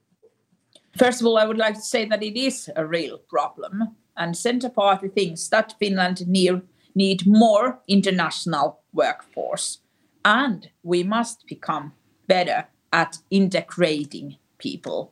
First 0.97 1.19
of 1.19 1.27
all, 1.27 1.37
I 1.37 1.45
would 1.45 1.57
like 1.57 1.75
to 1.75 1.81
say 1.81 2.05
that 2.05 2.23
it 2.23 2.39
is 2.39 2.69
a 2.75 2.85
real 2.85 3.17
problem. 3.17 3.95
And 4.15 4.37
Centre 4.37 4.69
Party 4.69 5.09
thinks 5.09 5.49
that 5.49 5.75
Finland 5.77 6.25
need, 6.27 6.61
need 6.95 7.27
more 7.27 7.79
international 7.87 8.79
workforce. 8.93 9.79
And 10.23 10.69
we 10.83 11.03
must 11.03 11.45
become 11.47 11.93
better 12.27 12.67
at 12.93 13.17
integrating 13.29 14.37
people. 14.57 15.11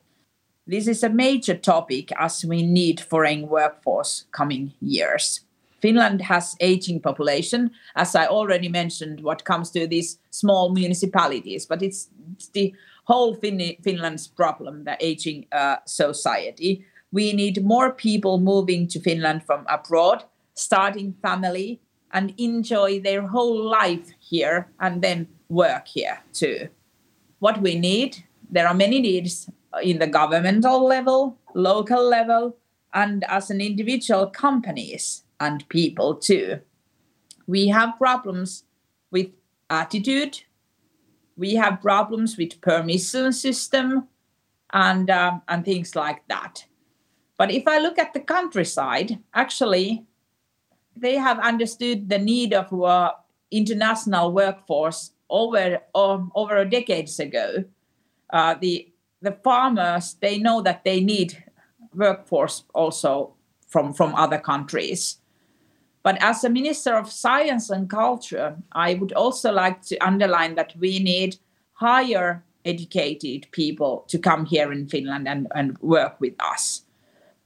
This 0.65 0.87
is 0.87 1.03
a 1.03 1.09
major 1.09 1.55
topic 1.55 2.13
as 2.17 2.45
we 2.45 2.63
need 2.63 3.01
foreign 3.01 3.49
workforce 3.49 4.23
coming 4.31 4.73
years. 4.79 5.41
Finland 5.81 6.21
has 6.21 6.55
aging 6.61 7.01
population, 7.01 7.71
as 7.93 8.15
I 8.15 8.25
already 8.25 8.69
mentioned, 8.69 9.19
what 9.19 9.43
comes 9.43 9.69
to 9.71 9.85
these 9.85 10.17
small 10.29 10.71
municipalities, 10.71 11.65
but 11.65 11.81
it's, 11.81 12.07
it's 12.31 12.47
the 12.47 12.73
whole 13.03 13.35
fin- 13.35 13.77
Finland's 13.83 14.27
problem, 14.27 14.83
the 14.83 14.97
aging 14.99 15.45
uh, 15.51 15.77
society. 15.85 16.85
We 17.11 17.33
need 17.33 17.63
more 17.63 17.91
people 17.91 18.39
moving 18.39 18.87
to 18.87 18.99
Finland 18.99 19.43
from 19.45 19.65
abroad, 19.69 20.23
starting 20.53 21.13
family, 21.21 21.79
and 22.11 22.33
enjoy 22.37 22.99
their 22.99 23.27
whole 23.27 23.69
life 23.69 24.11
here, 24.19 24.67
and 24.79 25.01
then 25.01 25.27
work 25.49 25.87
here 25.87 26.19
too. 26.31 26.69
What 27.39 27.61
we 27.61 27.75
need, 27.75 28.23
there 28.49 28.67
are 28.67 28.73
many 28.73 28.99
needs 28.99 29.49
in 29.81 29.99
the 29.99 30.07
governmental 30.07 30.85
level, 30.85 31.37
local 31.53 32.07
level, 32.07 32.55
and 32.93 33.23
as 33.27 33.49
an 33.49 33.59
individual 33.59 34.27
companies 34.27 35.23
and 35.39 35.67
people 35.69 36.15
too. 36.15 36.59
We 37.47 37.67
have 37.69 37.97
problems 37.97 38.63
with 39.11 39.27
attitude. 39.69 40.43
We 41.35 41.55
have 41.55 41.81
problems 41.81 42.37
with 42.37 42.61
permission 42.61 43.33
system 43.33 44.07
and 44.71 45.09
uh, 45.09 45.39
and 45.47 45.65
things 45.65 45.95
like 45.95 46.27
that. 46.27 46.65
But 47.37 47.51
if 47.51 47.67
I 47.67 47.79
look 47.79 47.97
at 47.97 48.13
the 48.13 48.19
countryside, 48.19 49.19
actually, 49.33 50.05
they 50.95 51.15
have 51.15 51.39
understood 51.39 52.09
the 52.09 52.19
need 52.19 52.53
of 52.53 52.71
uh, 52.73 53.13
international 53.51 54.31
workforce 54.31 55.11
over 55.29 55.79
uh, 55.95 56.19
over 56.35 56.65
decades 56.65 57.19
ago. 57.19 57.65
Uh, 58.29 58.55
the 58.59 58.93
the 59.21 59.31
farmers 59.43 60.15
they 60.21 60.37
know 60.37 60.61
that 60.61 60.83
they 60.83 60.99
need 60.99 61.43
workforce 61.93 62.63
also 62.73 63.33
from 63.67 63.93
from 63.93 64.13
other 64.15 64.39
countries 64.39 65.17
but 66.03 66.21
as 66.21 66.43
a 66.43 66.49
minister 66.49 66.95
of 66.95 67.11
science 67.11 67.69
and 67.69 67.89
culture 67.89 68.57
i 68.73 68.93
would 68.93 69.13
also 69.13 69.51
like 69.51 69.81
to 69.81 69.97
underline 69.97 70.55
that 70.55 70.73
we 70.77 70.99
need 70.99 71.37
higher 71.73 72.43
educated 72.65 73.47
people 73.51 74.05
to 74.07 74.17
come 74.17 74.45
here 74.45 74.71
in 74.71 74.87
finland 74.87 75.27
and, 75.27 75.47
and 75.53 75.77
work 75.79 76.19
with 76.19 76.33
us. 76.39 76.83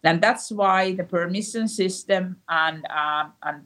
And 0.03 0.21
that's 0.21 0.51
why 0.51 0.93
the 0.93 1.03
permission 1.03 1.67
system 1.67 2.37
and 2.47 2.85
uh, 2.89 3.25
and 3.43 3.65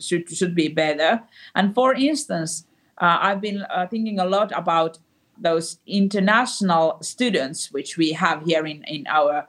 should 0.00 0.28
should 0.28 0.54
be 0.54 0.68
better. 0.68 1.22
And 1.54 1.74
for 1.74 1.94
instance 1.94 2.66
uh, 2.98 3.18
i've 3.20 3.40
been 3.40 3.62
uh, 3.62 3.86
thinking 3.86 4.18
a 4.18 4.24
lot 4.24 4.52
about 4.56 4.98
those 5.38 5.78
international 5.86 6.98
students 7.02 7.70
which 7.70 7.98
we 7.98 8.12
have 8.12 8.42
here 8.44 8.66
in, 8.66 8.82
in 8.84 9.06
our 9.06 9.46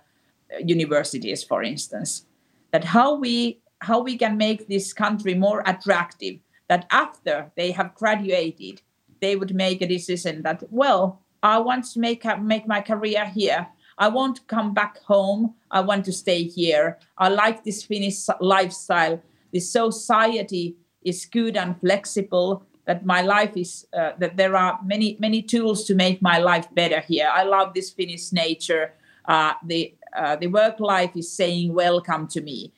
universities 0.63 1.43
for 1.43 1.63
instance 1.63 2.25
that 2.71 2.83
how 2.83 3.15
we 3.15 3.59
how 3.81 4.01
we 4.01 4.17
can 4.17 4.37
make 4.37 4.67
this 4.67 4.93
country 4.93 5.33
more 5.33 5.63
attractive 5.65 6.39
that 6.67 6.85
after 6.91 7.51
they 7.55 7.71
have 7.71 7.95
graduated 7.95 8.81
they 9.21 9.35
would 9.35 9.53
make 9.53 9.81
a 9.81 9.87
decision 9.87 10.41
that 10.43 10.63
well 10.69 11.21
i 11.43 11.57
want 11.57 11.85
to 11.85 11.99
make 11.99 12.23
make 12.41 12.67
my 12.67 12.81
career 12.81 13.25
here 13.25 13.67
i 13.97 14.07
want 14.07 14.35
to 14.35 14.41
come 14.43 14.73
back 14.73 14.97
home 15.03 15.53
i 15.71 15.79
want 15.79 16.03
to 16.05 16.11
stay 16.11 16.43
here 16.43 16.97
i 17.17 17.29
like 17.29 17.63
this 17.63 17.83
finnish 17.83 18.25
lifestyle 18.39 19.21
this 19.53 19.71
society 19.71 20.75
is 21.03 21.25
good 21.25 21.55
and 21.55 21.79
flexible 21.79 22.63
that 22.87 23.05
my 23.05 23.21
life 23.21 23.55
is 23.55 23.85
uh, 23.93 24.13
that 24.17 24.37
there 24.37 24.55
are 24.55 24.79
many 24.83 25.17
many 25.19 25.41
tools 25.41 25.83
to 25.85 25.93
make 25.93 26.21
my 26.21 26.39
life 26.39 26.67
better 26.73 27.01
here. 27.01 27.29
I 27.31 27.43
love 27.43 27.73
this 27.73 27.91
Finnish 27.91 28.31
nature. 28.31 28.93
Uh, 29.25 29.53
the 29.63 29.93
uh, 30.15 30.35
the 30.37 30.47
work 30.47 30.79
life 30.79 31.11
is 31.15 31.31
saying 31.31 31.73
welcome 31.73 32.27
to 32.29 32.41
me. 32.41 32.73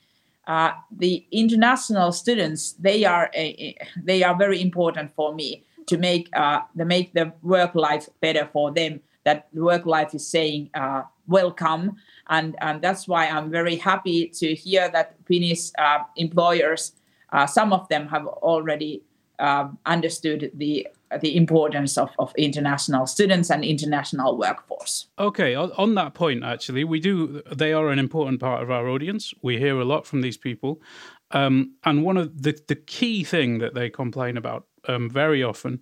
Uh, 0.49 0.71
the 0.89 1.23
international 1.31 2.11
students 2.11 2.71
they 2.79 3.05
are 3.05 3.29
a, 3.35 3.77
they 4.03 4.23
are 4.23 4.35
very 4.35 4.59
important 4.59 5.13
for 5.13 5.31
me 5.35 5.63
to 5.85 5.95
make 5.95 6.27
uh, 6.35 6.61
the 6.75 6.83
make 6.83 7.13
the 7.13 7.31
work 7.43 7.75
life 7.75 8.09
better 8.19 8.49
for 8.51 8.71
them. 8.71 8.99
That 9.25 9.47
work 9.53 9.85
life 9.85 10.15
is 10.15 10.25
saying 10.25 10.71
uh, 10.73 11.03
welcome, 11.27 11.97
and 12.29 12.55
and 12.61 12.81
that's 12.81 13.07
why 13.07 13.27
I'm 13.27 13.51
very 13.51 13.75
happy 13.75 14.27
to 14.41 14.55
hear 14.55 14.89
that 14.89 15.13
Finnish 15.27 15.69
employers. 16.15 16.93
some 17.45 17.71
of 17.71 17.87
them 17.89 18.07
have 18.07 18.25
already 18.25 19.03
um, 19.37 19.77
understood 19.85 20.51
the 20.55 20.87
the 21.21 21.35
importance 21.35 21.97
of, 21.97 22.11
of 22.19 22.33
international 22.37 23.07
students 23.07 23.49
and 23.49 23.63
international 23.63 24.37
workforce. 24.37 25.07
Okay, 25.17 25.55
on 25.55 25.95
that 25.95 26.13
point, 26.13 26.43
actually, 26.43 26.83
we 26.83 26.99
do. 26.99 27.41
They 27.51 27.73
are 27.73 27.89
an 27.89 27.99
important 27.99 28.39
part 28.39 28.61
of 28.61 28.69
our 28.69 28.87
audience. 28.87 29.33
We 29.41 29.57
hear 29.57 29.79
a 29.79 29.85
lot 29.85 30.05
from 30.05 30.21
these 30.21 30.37
people, 30.37 30.81
um, 31.31 31.73
and 31.83 32.03
one 32.03 32.17
of 32.17 32.43
the 32.43 32.59
the 32.67 32.75
key 32.75 33.23
thing 33.23 33.59
that 33.59 33.73
they 33.73 33.89
complain 33.89 34.37
about 34.37 34.65
um, 34.87 35.09
very 35.09 35.43
often 35.43 35.81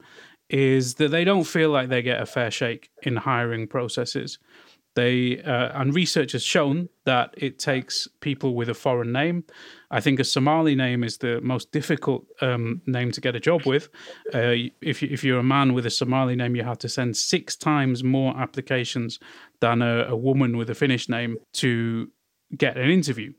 is 0.50 0.96
that 0.96 1.12
they 1.12 1.26
don't 1.26 1.44
feel 1.44 1.70
like 1.70 1.90
they 1.90 2.02
get 2.02 2.22
a 2.22 2.26
fair 2.26 2.52
shake 2.52 2.90
in 3.04 3.18
hiring 3.18 3.68
processes. 3.68 4.40
They 4.96 5.42
uh, 5.44 5.80
and 5.80 5.94
research 5.94 6.32
has 6.32 6.44
shown 6.44 6.90
that 7.06 7.34
it 7.38 7.60
takes 7.60 8.08
people 8.20 8.56
with 8.56 8.70
a 8.70 8.74
foreign 8.74 9.12
name. 9.12 9.44
I 9.90 10.02
think 10.02 10.20
a 10.20 10.24
Somali 10.24 10.76
name 10.76 11.04
is 11.04 11.18
the 11.18 11.40
most 11.42 11.72
difficult 11.72 12.26
um, 12.42 12.82
name 12.86 13.12
to 13.12 13.22
get 13.22 13.36
a 13.36 13.40
job 13.40 13.66
with. 13.66 13.90
Uh, 14.34 14.70
if 14.82 15.02
you, 15.02 15.08
if 15.10 15.24
you're 15.24 15.40
a 15.40 15.44
man 15.44 15.74
with 15.74 15.86
a 15.86 15.90
Somali 15.90 16.36
name, 16.36 16.56
you 16.56 16.64
have 16.64 16.78
to 16.80 16.90
send 16.90 17.16
six 17.16 17.56
times 17.56 18.04
more 18.04 18.38
applications 18.38 19.20
than 19.62 19.82
a, 19.82 20.08
a 20.10 20.16
woman 20.16 20.58
with 20.58 20.70
a 20.70 20.76
Finnish 20.76 21.08
name 21.08 21.38
to 21.54 22.12
get 22.58 22.78
an 22.78 22.90
interview. 22.90 23.34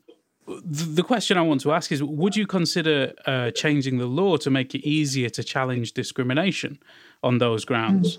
The 0.65 1.03
question 1.03 1.37
I 1.37 1.41
want 1.41 1.61
to 1.61 1.71
ask 1.71 1.91
is: 1.91 2.01
Would 2.01 2.35
you 2.35 2.47
consider 2.47 3.13
uh, 3.27 3.51
changing 3.51 3.99
the 3.99 4.07
law 4.07 4.37
to 4.37 4.49
make 4.49 4.73
it 4.73 4.79
easier 4.79 5.29
to 5.29 5.43
challenge 5.43 5.93
discrimination 5.93 6.79
on 7.21 7.37
those 7.37 7.65
grounds? 7.65 8.17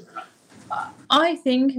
I 1.11 1.35
think 1.37 1.73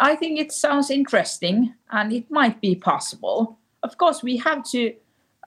I 0.00 0.16
think 0.16 0.38
it 0.38 0.52
sounds 0.52 0.90
interesting 0.90 1.74
and 1.90 2.12
it 2.12 2.30
might 2.30 2.60
be 2.60 2.74
possible. 2.74 3.58
Of 3.82 3.96
course, 3.96 4.22
we 4.22 4.36
have 4.38 4.64
to 4.70 4.94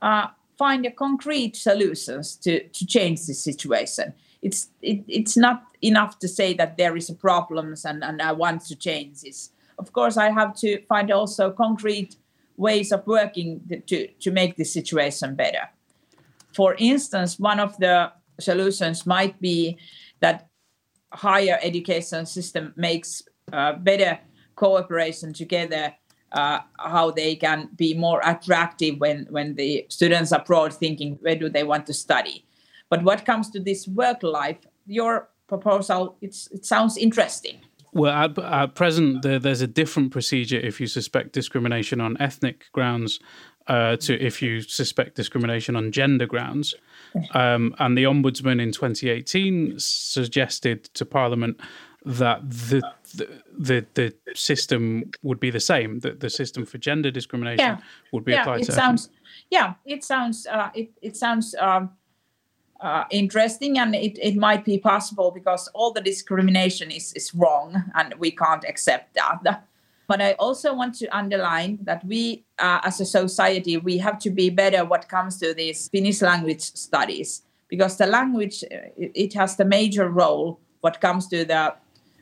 uh, 0.01 0.27
find 0.57 0.85
a 0.85 0.91
concrete 0.91 1.55
solutions 1.55 2.35
to, 2.37 2.67
to 2.67 2.85
change 2.85 3.25
the 3.25 3.33
situation. 3.33 4.13
It's 4.41 4.69
it, 4.81 5.03
it's 5.07 5.37
not 5.37 5.63
enough 5.81 6.19
to 6.19 6.27
say 6.27 6.53
that 6.55 6.77
there 6.77 6.97
is 6.97 7.09
a 7.09 7.15
problems 7.15 7.85
and, 7.85 8.03
and 8.03 8.21
I 8.21 8.31
want 8.33 8.65
to 8.65 8.75
change 8.75 9.21
this. 9.21 9.51
Of 9.79 9.93
course, 9.93 10.17
I 10.17 10.29
have 10.31 10.55
to 10.57 10.81
find 10.85 11.11
also 11.11 11.51
concrete 11.51 12.15
ways 12.57 12.91
of 12.91 13.05
working 13.07 13.61
to, 13.87 14.07
to 14.07 14.31
make 14.31 14.55
the 14.55 14.65
situation 14.65 15.35
better. 15.35 15.69
For 16.53 16.75
instance, 16.77 17.39
one 17.39 17.59
of 17.59 17.77
the 17.77 18.11
solutions 18.39 19.05
might 19.05 19.39
be 19.41 19.77
that 20.19 20.47
higher 21.11 21.59
education 21.61 22.25
system 22.25 22.73
makes 22.75 23.23
uh, 23.51 23.73
better 23.73 24.19
cooperation 24.55 25.33
together 25.33 25.93
uh, 26.33 26.59
how 26.77 27.11
they 27.11 27.35
can 27.35 27.69
be 27.75 27.93
more 27.93 28.21
attractive 28.23 28.99
when 28.99 29.27
when 29.29 29.55
the 29.55 29.85
students 29.89 30.31
abroad 30.31 30.73
thinking 30.73 31.17
where 31.21 31.35
do 31.35 31.49
they 31.49 31.63
want 31.63 31.85
to 31.87 31.93
study? 31.93 32.45
But 32.89 33.03
what 33.03 33.25
comes 33.25 33.49
to 33.51 33.59
this 33.59 33.87
work 33.87 34.23
life 34.23 34.57
your 34.85 35.29
proposal 35.47 36.17
it's 36.21 36.47
it 36.51 36.65
sounds 36.65 36.97
interesting. 36.97 37.59
Well, 37.95 38.11
at, 38.11 38.39
at 38.39 38.73
present, 38.73 39.21
there, 39.21 39.37
there's 39.37 39.61
a 39.61 39.67
different 39.67 40.11
procedure 40.11 40.57
if 40.57 40.81
you 40.81 40.87
suspect 40.87 41.31
discrimination 41.31 42.01
on 42.01 42.17
ethnic 42.19 42.65
grounds 42.71 43.19
uh, 43.67 43.95
to 43.97 44.19
if 44.19 44.41
you 44.41 44.61
suspect 44.61 45.15
discrimination 45.15 45.75
on 45.75 45.91
gender 45.91 46.25
grounds. 46.25 46.73
Um, 47.35 47.75
and 47.79 47.97
the 47.97 48.03
Ombudsman 48.03 48.59
in 48.59 48.71
2018 48.71 49.75
suggested 49.77 50.85
to 50.95 51.05
Parliament 51.05 51.61
that 52.05 52.49
the 52.49 52.81
the 53.57 53.85
the 53.93 54.13
system 54.35 55.11
would 55.21 55.39
be 55.39 55.49
the 55.49 55.59
same. 55.59 55.99
That 55.99 56.19
the 56.19 56.29
system 56.29 56.65
for 56.65 56.77
gender 56.77 57.11
discrimination 57.11 57.59
yeah. 57.59 57.77
would 58.11 58.25
be 58.25 58.33
yeah, 58.33 58.41
applied 58.41 58.61
it 58.61 58.65
to. 58.65 58.71
Sounds, 58.71 59.09
yeah, 59.49 59.75
it 59.85 60.03
sounds 60.03 60.47
uh, 60.47 60.69
it 60.75 60.91
it 61.01 61.15
sounds 61.15 61.55
um, 61.59 61.91
uh, 62.81 63.05
interesting, 63.09 63.79
and 63.79 63.95
it, 63.95 64.17
it 64.21 64.35
might 64.35 64.65
be 64.65 64.77
possible 64.77 65.31
because 65.31 65.69
all 65.73 65.91
the 65.93 66.01
discrimination 66.01 66.91
is 66.91 67.13
is 67.13 67.33
wrong, 67.33 67.83
and 67.95 68.13
we 68.15 68.31
can't 68.31 68.65
accept 68.65 69.13
that. 69.15 69.65
But 70.07 70.21
I 70.21 70.33
also 70.33 70.75
want 70.75 70.95
to 70.95 71.07
underline 71.15 71.79
that 71.83 72.03
we, 72.05 72.43
uh, 72.59 72.81
as 72.83 72.99
a 72.99 73.05
society, 73.05 73.77
we 73.77 73.97
have 73.99 74.19
to 74.19 74.29
be 74.29 74.49
better 74.49 74.83
what 74.83 75.07
comes 75.07 75.37
to 75.37 75.53
these 75.53 75.87
Finnish 75.87 76.21
language 76.21 76.61
studies 76.61 77.43
because 77.69 77.97
the 77.97 78.05
language 78.05 78.63
uh, 78.65 78.91
it, 78.97 79.11
it 79.15 79.33
has 79.33 79.55
the 79.55 79.65
major 79.65 80.09
role 80.09 80.59
what 80.81 80.99
comes 80.99 81.27
to 81.27 81.45
the 81.45 81.73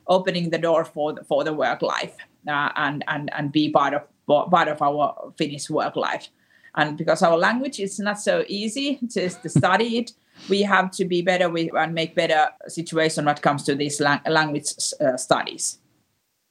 opening 0.08 0.50
the 0.50 0.58
door 0.58 0.86
for 0.86 1.14
the, 1.14 1.24
for 1.24 1.44
the 1.44 1.54
work 1.54 1.82
life 1.82 2.16
uh, 2.48 2.70
and 2.76 3.04
and 3.08 3.30
and 3.34 3.52
be 3.52 3.70
part 3.70 3.94
of 3.94 4.04
part 4.50 4.68
of 4.68 4.82
our 4.82 5.34
Finnish 5.38 5.70
work 5.70 5.96
life. 5.96 6.30
And 6.76 6.98
because 6.98 7.22
our 7.22 7.38
language 7.38 7.80
is 7.80 8.00
not 8.00 8.20
so 8.20 8.46
easy 8.48 9.00
to, 9.12 9.30
to 9.30 9.50
study 9.60 9.98
it, 9.98 10.12
we 10.50 10.62
have 10.62 10.92
to 10.92 11.06
be 11.06 11.22
better 11.22 11.50
with 11.50 11.76
and 11.76 11.94
make 11.94 12.16
better 12.16 12.48
situation 12.68 13.26
when 13.26 13.36
it 13.36 13.42
comes 13.42 13.64
to 13.64 13.76
these 13.76 14.00
lang- 14.00 14.22
language 14.26 14.74
uh, 15.02 15.18
studies. 15.18 15.80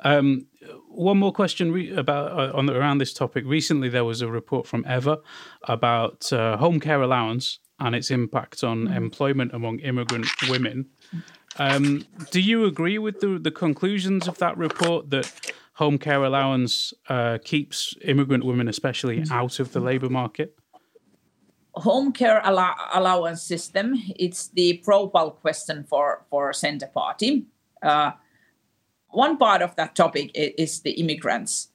Um, 0.03 0.47
one 0.89 1.19
more 1.19 1.33
question 1.33 1.73
re- 1.73 1.95
about 1.95 2.33
uh, 2.33 2.57
on 2.57 2.67
the, 2.67 2.75
around 2.75 2.99
this 2.99 3.13
topic. 3.13 3.45
Recently, 3.47 3.89
there 3.89 4.05
was 4.05 4.23
a 4.23 4.29
report 4.29 4.67
from 4.67 4.85
Eva 4.89 5.19
about 5.65 6.33
uh, 6.33 6.57
home 6.57 6.81
care 6.81 7.03
allowance 7.03 7.59
and 7.79 7.95
its 7.95 8.11
impact 8.11 8.63
on 8.63 8.89
mm. 8.89 8.97
employment 8.97 9.53
among 9.55 9.79
immigrant 9.81 10.27
women. 10.49 10.87
Um, 11.59 12.05
do 12.31 12.41
you 12.41 12.65
agree 12.65 12.99
with 12.99 13.21
the, 13.21 13.39
the 13.39 13.51
conclusions 13.51 14.29
of 14.29 14.39
that 14.39 14.57
report 14.57 15.11
that 15.11 15.53
home 15.75 15.99
care 15.99 16.23
allowance 16.23 16.93
uh, 17.09 17.39
keeps 17.45 17.95
immigrant 18.03 18.45
women, 18.45 18.69
especially, 18.69 19.25
out 19.31 19.59
of 19.61 19.73
the 19.73 19.81
labour 19.81 20.09
market? 20.09 20.57
Home 21.75 22.13
care 22.13 22.41
allow- 22.45 22.77
allowance 22.93 23.43
system. 23.43 23.95
It's 24.17 24.49
the 24.49 24.79
profile 24.85 25.31
question 25.31 25.85
for 25.85 26.25
for 26.31 26.53
Centre 26.53 26.91
Party. 26.93 27.47
Uh, 27.83 28.13
one 29.09 29.37
part 29.37 29.63
of 29.63 29.75
that 29.77 29.95
topic 29.97 30.31
is 30.35 30.81
the 30.81 30.93
immigrants. 30.93 31.69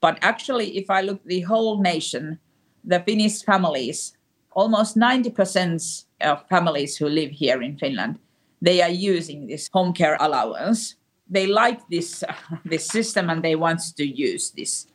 But 0.00 0.18
actually, 0.22 0.78
if 0.78 0.90
I 0.90 1.02
look 1.02 1.22
the 1.24 1.42
whole 1.42 1.80
nation, 1.80 2.38
the 2.82 3.00
Finnish 3.00 3.44
families, 3.44 4.16
almost 4.52 4.96
90% 4.96 6.04
of 6.20 6.48
families 6.48 6.96
who 6.96 7.08
live 7.08 7.30
here 7.30 7.62
in 7.62 7.76
Finland, 7.76 8.18
they 8.60 8.82
are 8.82 8.90
using 8.90 9.46
this 9.46 9.68
home 9.72 9.92
care 9.92 10.16
allowance. 10.20 10.96
They 11.28 11.46
like 11.46 11.80
this, 11.88 12.22
uh, 12.22 12.34
this 12.64 12.86
system 12.86 13.30
and 13.30 13.42
they 13.42 13.54
want 13.54 13.80
to 13.96 14.04
use 14.04 14.50
this. 14.50 14.86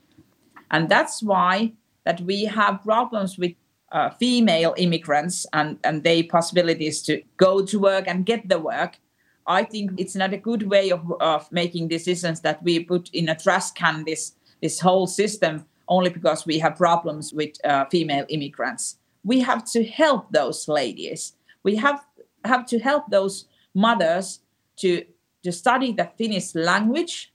And 0.72 0.90
that's 0.90 1.24
why 1.24 1.74
that 2.04 2.22
we 2.22 2.46
have 2.46 2.84
problems 2.84 3.38
with 3.38 3.54
uh, 3.92 4.10
female 4.12 4.74
immigrants 4.78 5.46
and, 5.54 5.80
and 5.84 6.04
their 6.04 6.24
possibilities 6.24 7.02
to 7.04 7.22
go 7.38 7.66
to 7.66 7.80
work 7.80 8.06
and 8.08 8.26
get 8.26 8.50
the 8.50 8.60
work 8.60 9.00
I 9.48 9.64
think 9.64 9.92
it's 9.98 10.16
not 10.16 10.34
a 10.34 10.38
good 10.38 10.64
way 10.64 10.92
of, 10.92 11.12
of 11.20 11.52
making 11.52 11.88
decisions 11.88 12.42
that 12.42 12.64
we 12.64 12.84
put 12.84 13.10
in 13.14 13.30
a 13.30 13.36
trash 13.36 13.72
can 13.72 14.04
this 14.06 14.34
this 14.62 14.80
whole 14.80 15.06
system 15.06 15.66
only 15.88 16.10
because 16.10 16.46
we 16.46 16.58
have 16.60 16.76
problems 16.76 17.34
with 17.34 17.54
uh, 17.64 17.86
female 17.92 18.26
immigrants. 18.30 18.98
We 19.24 19.42
have 19.42 19.64
to 19.72 19.84
help 19.84 20.32
those 20.32 20.68
ladies. 20.68 21.34
We 21.64 21.76
have 21.76 22.04
have 22.46 22.66
to 22.68 22.80
help 22.80 23.10
those 23.12 23.46
mothers 23.76 24.40
to 24.78 25.04
to 25.44 25.52
study 25.52 25.94
the 25.94 26.10
Finnish 26.18 26.56
language, 26.56 27.32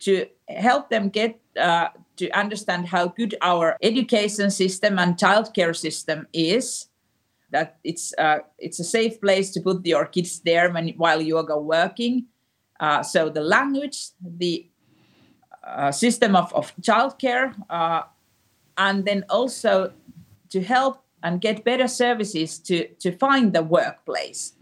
to 0.00 0.26
help 0.48 0.90
them 0.90 1.08
get 1.08 1.40
uh, 1.58 1.88
to 2.16 2.30
understand 2.30 2.86
how 2.86 3.08
good 3.08 3.34
our 3.40 3.76
education 3.80 4.50
system 4.50 4.98
and 4.98 5.16
childcare 5.16 5.74
system 5.74 6.26
is, 6.32 6.88
that 7.50 7.78
it's 7.82 8.12
uh, 8.18 8.38
it's 8.58 8.80
a 8.80 8.84
safe 8.84 9.20
place 9.20 9.50
to 9.52 9.60
put 9.60 9.86
your 9.86 10.06
kids 10.06 10.40
there 10.40 10.70
when 10.70 10.88
while 10.96 11.22
you 11.22 11.38
are 11.38 11.60
working. 11.60 12.26
Uh, 12.78 13.02
so 13.02 13.30
the 13.30 13.40
language, 13.40 14.10
the 14.20 14.68
uh, 15.64 15.90
system 15.90 16.36
of, 16.36 16.52
of 16.52 16.76
childcare, 16.82 17.54
uh, 17.70 18.02
and 18.76 19.04
then 19.04 19.24
also 19.30 19.92
to 20.50 20.62
help 20.62 21.02
and 21.22 21.40
get 21.40 21.64
better 21.64 21.88
services 21.88 22.58
to 22.58 22.86
to 22.98 23.10
find 23.12 23.52
the 23.52 23.62
workplace. 23.62 24.52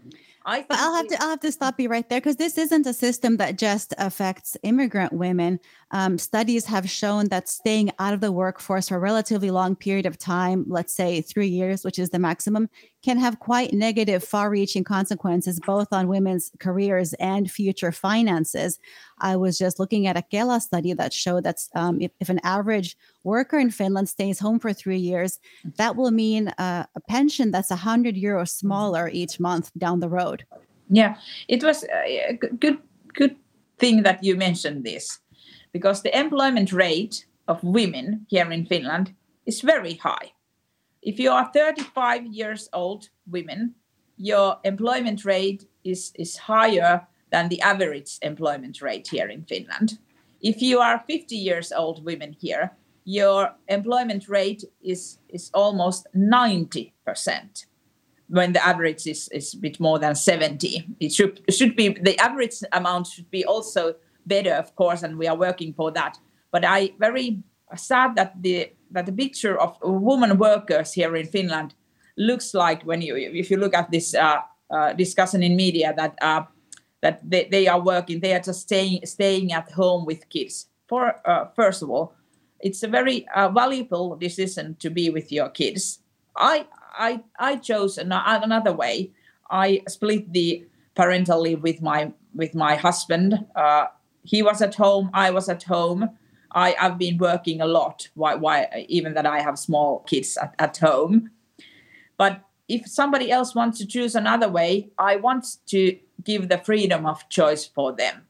I 0.45 0.63
but 0.67 0.77
I'll 0.77 0.95
have 0.95 1.07
to 1.07 1.21
I'll 1.21 1.29
have 1.29 1.39
to 1.41 1.51
stop 1.51 1.79
you 1.79 1.89
right 1.89 2.07
there 2.07 2.21
because 2.21 2.35
this 2.35 2.57
isn't 2.57 2.85
a 2.85 2.93
system 2.93 3.37
that 3.37 3.57
just 3.57 3.93
affects 3.97 4.55
immigrant 4.61 5.11
women. 5.11 5.59
Um, 5.91 6.17
studies 6.17 6.65
have 6.65 6.89
shown 6.89 7.29
that 7.29 7.49
staying 7.49 7.91
out 7.97 8.13
of 8.13 8.21
the 8.21 8.31
workforce 8.31 8.89
for 8.89 8.97
a 8.97 8.99
relatively 8.99 9.49
long 9.49 9.75
period 9.75 10.05
of 10.05 10.17
time, 10.17 10.65
let's 10.67 10.93
say 10.93 11.21
three 11.21 11.47
years, 11.47 11.83
which 11.83 11.97
is 11.97 12.11
the 12.11 12.19
maximum, 12.19 12.69
can 13.05 13.19
have 13.19 13.39
quite 13.39 13.71
negative, 13.71 14.23
far 14.23 14.49
reaching 14.49 14.83
consequences 14.83 15.59
both 15.59 15.89
on 15.93 16.07
women's 16.07 16.51
careers 16.59 17.13
and 17.19 17.51
future 17.51 17.91
finances. 17.91 18.79
I 19.19 19.35
was 19.35 19.59
just 19.59 19.79
looking 19.79 20.07
at 20.07 20.17
a 20.17 20.23
Kela 20.23 20.59
study 20.59 20.91
that 20.93 21.13
showed 21.13 21.43
that 21.43 21.57
um, 21.75 22.01
if, 22.01 22.11
if, 22.19 22.29
an 22.29 22.39
average 22.43 22.97
worker 23.23 23.59
in 23.59 23.69
Finland 23.69 24.09
stays 24.09 24.39
home 24.39 24.59
for 24.59 24.73
three 24.73 24.97
years, 24.97 25.39
that 25.77 25.95
will 25.95 26.09
mean 26.09 26.47
uh, 26.57 26.85
a 26.95 27.01
pension 27.01 27.51
that's 27.51 27.69
100 27.69 28.15
euros 28.15 28.49
smaller 28.49 29.07
each 29.07 29.39
month 29.39 29.69
down 29.77 29.99
the 29.99 30.09
road. 30.09 30.43
Yeah, 30.89 31.17
it 31.47 31.63
was 31.63 31.85
a 31.93 32.39
good, 32.59 32.79
good 33.13 33.35
thing 33.77 34.01
that 34.01 34.23
you 34.23 34.35
mentioned 34.35 34.83
this 34.83 35.19
because 35.71 36.01
the 36.01 36.17
employment 36.17 36.73
rate 36.73 37.27
of 37.47 37.63
women 37.63 38.25
here 38.29 38.51
in 38.51 38.65
Finland 38.65 39.13
is 39.45 39.61
very 39.61 39.93
high 39.93 40.31
if 41.05 41.19
you 41.19 41.31
are 41.31 41.49
35 41.53 42.25
years 42.25 42.67
old 42.73 43.09
women, 43.29 43.75
your 44.17 44.57
employment 44.63 45.23
rate 45.23 45.67
is, 45.83 46.11
is 46.15 46.35
higher 46.35 47.07
than 47.31 47.47
the 47.47 47.61
average 47.61 48.17
employment 48.23 48.81
rate 48.81 49.07
here 49.07 49.27
in 49.27 49.43
Finland. 49.43 49.99
If 50.41 50.61
you 50.61 50.79
are 50.79 51.03
50 51.07 51.35
years 51.35 51.71
old 51.71 52.03
women 52.03 52.33
here, 52.33 52.71
your 53.03 53.53
employment 53.67 54.27
rate 54.27 54.63
is, 54.81 55.19
is 55.29 55.51
almost 55.53 56.07
90%, 56.15 56.91
when 58.27 58.53
the 58.53 58.65
average 58.65 59.05
is, 59.05 59.27
is 59.27 59.53
a 59.53 59.57
bit 59.57 59.79
more 59.79 59.99
than 59.99 60.15
70. 60.15 60.87
It 60.99 61.13
should, 61.13 61.41
should 61.51 61.75
be, 61.75 61.89
the 61.89 62.17
average 62.17 62.63
amount 62.71 63.07
should 63.07 63.29
be 63.29 63.45
also 63.45 63.93
better, 64.25 64.53
of 64.53 64.75
course, 64.75 65.03
and 65.03 65.19
we 65.19 65.27
are 65.27 65.37
working 65.37 65.73
for 65.73 65.91
that. 65.91 66.17
But 66.51 66.65
I 66.65 66.93
very 66.97 67.43
sad 67.79 68.15
that 68.15 68.41
the 68.41 68.71
that 68.91 69.05
the 69.05 69.11
picture 69.11 69.59
of 69.59 69.77
women 69.81 70.37
workers 70.37 70.93
here 70.93 71.15
in 71.15 71.27
Finland 71.27 71.73
looks 72.17 72.53
like 72.53 72.83
when 72.83 73.01
you 73.01 73.15
if 73.15 73.51
you 73.51 73.57
look 73.57 73.73
at 73.73 73.91
this 73.91 74.13
uh, 74.13 74.37
uh, 74.69 74.93
discussion 74.93 75.43
in 75.43 75.55
media 75.55 75.93
that 75.95 76.17
uh, 76.21 76.43
that 77.01 77.19
they, 77.29 77.47
they 77.51 77.67
are 77.67 77.81
working 77.81 78.19
they 78.19 78.33
are 78.33 78.39
just 78.39 78.61
staying 78.61 79.05
staying 79.05 79.51
at 79.51 79.71
home 79.71 80.05
with 80.05 80.29
kids. 80.29 80.67
For 80.87 81.15
uh, 81.25 81.45
first 81.55 81.81
of 81.81 81.89
all 81.89 82.13
it's 82.59 82.83
a 82.83 82.87
very 82.87 83.27
uh, 83.35 83.49
valuable 83.49 84.15
decision 84.15 84.75
to 84.79 84.89
be 84.89 85.09
with 85.09 85.31
your 85.31 85.49
kids. 85.49 85.99
I 86.35 86.67
i 86.97 87.21
i 87.39 87.57
chose 87.57 87.97
another 87.97 88.73
way. 88.73 89.11
I 89.49 89.81
split 89.87 90.33
the 90.33 90.65
parental 90.95 91.41
leave 91.41 91.61
with 91.61 91.81
my 91.81 92.13
with 92.33 92.55
my 92.55 92.75
husband. 92.75 93.45
Uh, 93.55 93.87
he 94.25 94.41
was 94.41 94.61
at 94.61 94.75
home 94.75 95.09
i 95.13 95.29
was 95.29 95.47
at 95.47 95.63
home 95.63 96.09
I, 96.55 96.75
have 96.79 96.97
been 96.97 97.17
working 97.17 97.61
a 97.61 97.67
lot, 97.67 98.07
why, 98.15 98.35
why, 98.35 98.85
even 98.87 99.13
that 99.13 99.25
I 99.25 99.41
have 99.41 99.59
small 99.59 99.99
kids 100.07 100.37
at, 100.37 100.55
at 100.57 100.77
home. 100.77 101.29
But 102.17 102.41
if 102.67 102.87
somebody 102.87 103.29
else 103.29 103.53
wants 103.53 103.77
to 103.79 103.85
choose 103.85 104.15
another 104.15 104.49
way, 104.49 104.89
I 104.97 105.17
want 105.17 105.45
to 105.67 105.97
give 106.23 106.47
the 106.47 106.57
freedom 106.57 107.05
of 107.05 107.27
choice 107.29 107.65
for 107.65 107.91
them. 107.93 108.23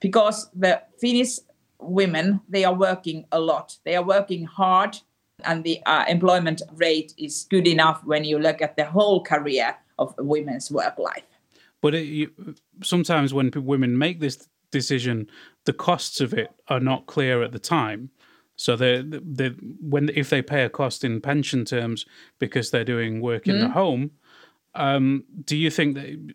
Because 0.00 0.48
the 0.54 0.82
Finnish 1.00 1.40
women, 1.80 2.40
they 2.48 2.64
are 2.64 2.74
working 2.74 3.26
a 3.32 3.40
lot. 3.40 3.76
They 3.84 3.96
are 3.96 4.04
working 4.04 4.44
hard, 4.44 4.98
and 5.44 5.64
the 5.64 5.84
uh, 5.86 6.04
employment 6.08 6.62
rate 6.76 7.12
is 7.18 7.46
good 7.50 7.66
enough 7.66 8.02
when 8.04 8.24
you 8.24 8.38
look 8.38 8.62
at 8.62 8.76
the 8.76 8.84
whole 8.84 9.22
career 9.22 9.76
of 9.98 10.14
women's 10.18 10.70
work 10.70 10.98
life. 10.98 11.24
But 11.82 11.94
it, 11.94 12.04
you, 12.04 12.30
sometimes 12.82 13.34
when 13.34 13.50
women 13.54 13.98
make 13.98 14.20
this 14.20 14.48
decision, 14.70 15.28
the 15.66 15.72
costs 15.72 16.20
of 16.20 16.32
it 16.32 16.50
are 16.68 16.80
not 16.80 17.06
clear 17.06 17.42
at 17.42 17.52
the 17.52 17.58
time. 17.58 18.10
So 18.56 18.74
they 18.74 19.02
they 19.02 19.48
when 19.80 20.10
if 20.14 20.30
they 20.30 20.40
pay 20.40 20.64
a 20.64 20.70
cost 20.70 21.04
in 21.04 21.20
pension 21.20 21.64
terms 21.64 22.06
because 22.38 22.70
they're 22.70 22.84
doing 22.84 23.20
work 23.20 23.46
in 23.46 23.56
mm. 23.56 23.60
the 23.60 23.68
home, 23.68 24.12
um, 24.74 25.24
do 25.44 25.56
you 25.56 25.70
think 25.70 25.94
that 25.96 26.34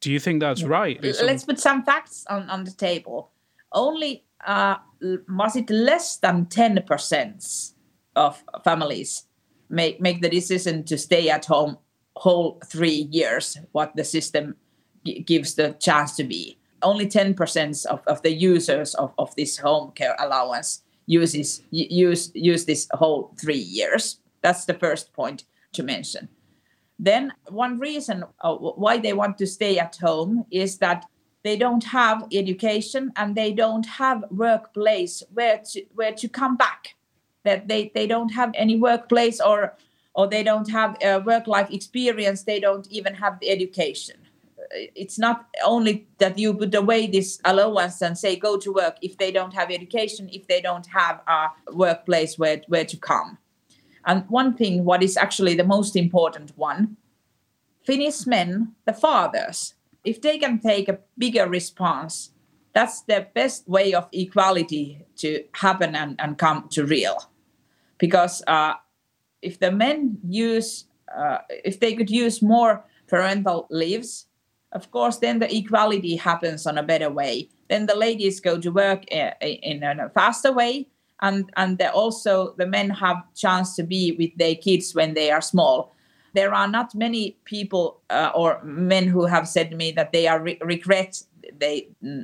do 0.00 0.10
you 0.10 0.18
think 0.18 0.40
that's 0.40 0.62
right? 0.62 0.98
Let's 1.02 1.44
put 1.44 1.60
some 1.60 1.82
facts 1.82 2.24
on, 2.30 2.48
on 2.48 2.64
the 2.64 2.70
table. 2.70 3.32
Only 3.72 4.24
uh, 4.46 4.76
was 5.28 5.56
it 5.56 5.68
less 5.68 6.16
than 6.16 6.46
ten 6.46 6.82
percent 6.86 7.74
of 8.16 8.42
families 8.64 9.24
make 9.68 10.00
make 10.00 10.22
the 10.22 10.30
decision 10.30 10.84
to 10.84 10.96
stay 10.96 11.28
at 11.28 11.44
home 11.44 11.76
whole 12.16 12.60
three 12.66 13.08
years, 13.10 13.58
what 13.72 13.94
the 13.94 14.04
system 14.04 14.56
g- 15.04 15.20
gives 15.20 15.54
the 15.54 15.76
chance 15.78 16.16
to 16.16 16.24
be 16.24 16.58
only 16.82 17.06
10% 17.06 17.86
of, 17.86 18.02
of 18.06 18.22
the 18.22 18.32
users 18.32 18.94
of, 18.94 19.12
of 19.18 19.34
this 19.36 19.58
home 19.58 19.92
care 19.92 20.16
allowance 20.18 20.82
uses 21.06 21.62
use 21.70 22.30
use 22.34 22.64
this 22.66 22.86
whole 22.92 23.34
three 23.40 23.58
years. 23.58 24.20
That's 24.42 24.66
the 24.66 24.74
first 24.74 25.12
point 25.12 25.44
to 25.72 25.82
mention. 25.82 26.28
Then 26.98 27.32
one 27.48 27.78
reason 27.78 28.24
uh, 28.40 28.54
why 28.54 28.98
they 28.98 29.12
want 29.12 29.38
to 29.38 29.46
stay 29.46 29.78
at 29.78 29.96
home 29.96 30.44
is 30.50 30.78
that 30.78 31.06
they 31.44 31.56
don't 31.56 31.84
have 31.84 32.26
education 32.32 33.12
and 33.16 33.34
they 33.34 33.52
don't 33.52 33.86
have 33.86 34.24
workplace 34.30 35.22
where 35.32 35.62
to 35.70 35.82
where 35.94 36.12
to 36.12 36.28
come 36.28 36.56
back. 36.56 36.94
That 37.44 37.68
they 37.68 37.90
they 37.94 38.06
don't 38.06 38.32
have 38.34 38.50
any 38.54 38.76
workplace 38.76 39.40
or 39.40 39.76
or 40.14 40.26
they 40.26 40.42
don't 40.42 40.70
have 40.70 40.96
a 41.02 41.20
work 41.20 41.46
life 41.46 41.70
experience. 41.70 42.42
They 42.42 42.60
don't 42.60 42.86
even 42.90 43.14
have 43.14 43.38
the 43.40 43.48
education 43.48 44.27
it's 44.70 45.18
not 45.18 45.46
only 45.64 46.06
that 46.18 46.38
you 46.38 46.54
put 46.54 46.74
away 46.74 47.06
this 47.06 47.40
allowance 47.44 48.02
and 48.02 48.16
say 48.18 48.36
go 48.36 48.56
to 48.58 48.72
work 48.72 48.96
if 49.02 49.16
they 49.18 49.30
don't 49.30 49.54
have 49.54 49.70
education 49.70 50.28
if 50.32 50.46
they 50.46 50.60
don't 50.60 50.86
have 50.86 51.20
a 51.26 51.48
workplace 51.72 52.38
where, 52.38 52.62
where 52.68 52.84
to 52.84 52.96
come. 52.96 53.38
And 54.04 54.24
one 54.28 54.54
thing 54.54 54.84
what 54.84 55.02
is 55.02 55.16
actually 55.16 55.54
the 55.54 55.64
most 55.64 55.96
important 55.96 56.56
one 56.56 56.96
finnish 57.84 58.26
men 58.26 58.74
the 58.84 58.92
fathers 58.92 59.74
if 60.04 60.20
they 60.20 60.38
can 60.38 60.58
take 60.58 60.88
a 60.88 60.98
bigger 61.16 61.48
response 61.48 62.30
that's 62.78 63.02
the 63.02 63.26
best 63.34 63.68
way 63.68 63.92
of 63.92 64.08
equality 64.12 65.04
to 65.16 65.42
happen 65.52 65.96
and, 65.96 66.14
and 66.20 66.38
come 66.38 66.68
to 66.70 66.84
real. 66.84 67.16
Because 67.98 68.40
uh, 68.46 68.74
if 69.42 69.58
the 69.58 69.72
men 69.72 70.18
use 70.28 70.84
uh, 71.10 71.38
if 71.48 71.80
they 71.80 71.94
could 71.94 72.08
use 72.08 72.40
more 72.40 72.84
parental 73.08 73.66
leaves 73.70 74.27
of 74.72 74.90
course 74.90 75.18
then 75.18 75.38
the 75.38 75.54
equality 75.54 76.16
happens 76.16 76.66
on 76.66 76.78
a 76.78 76.82
better 76.82 77.10
way. 77.10 77.48
Then 77.68 77.86
the 77.86 77.96
ladies 77.96 78.40
go 78.40 78.58
to 78.58 78.70
work 78.70 79.04
uh, 79.12 79.32
in 79.40 79.82
a 79.82 80.10
faster 80.10 80.52
way 80.52 80.88
and 81.20 81.50
and 81.56 81.80
also 81.94 82.54
the 82.58 82.66
men 82.66 82.90
have 82.90 83.16
chance 83.34 83.74
to 83.76 83.82
be 83.82 84.12
with 84.12 84.30
their 84.36 84.54
kids 84.54 84.94
when 84.94 85.14
they 85.14 85.30
are 85.30 85.40
small. 85.40 85.92
There 86.34 86.54
are 86.54 86.68
not 86.68 86.94
many 86.94 87.38
people 87.44 88.00
uh, 88.10 88.30
or 88.34 88.60
men 88.62 89.08
who 89.08 89.26
have 89.26 89.48
said 89.48 89.70
to 89.70 89.76
me 89.76 89.92
that 89.92 90.12
they 90.12 90.28
are 90.28 90.40
re- 90.40 90.58
regret 90.60 91.22
their 91.58 91.80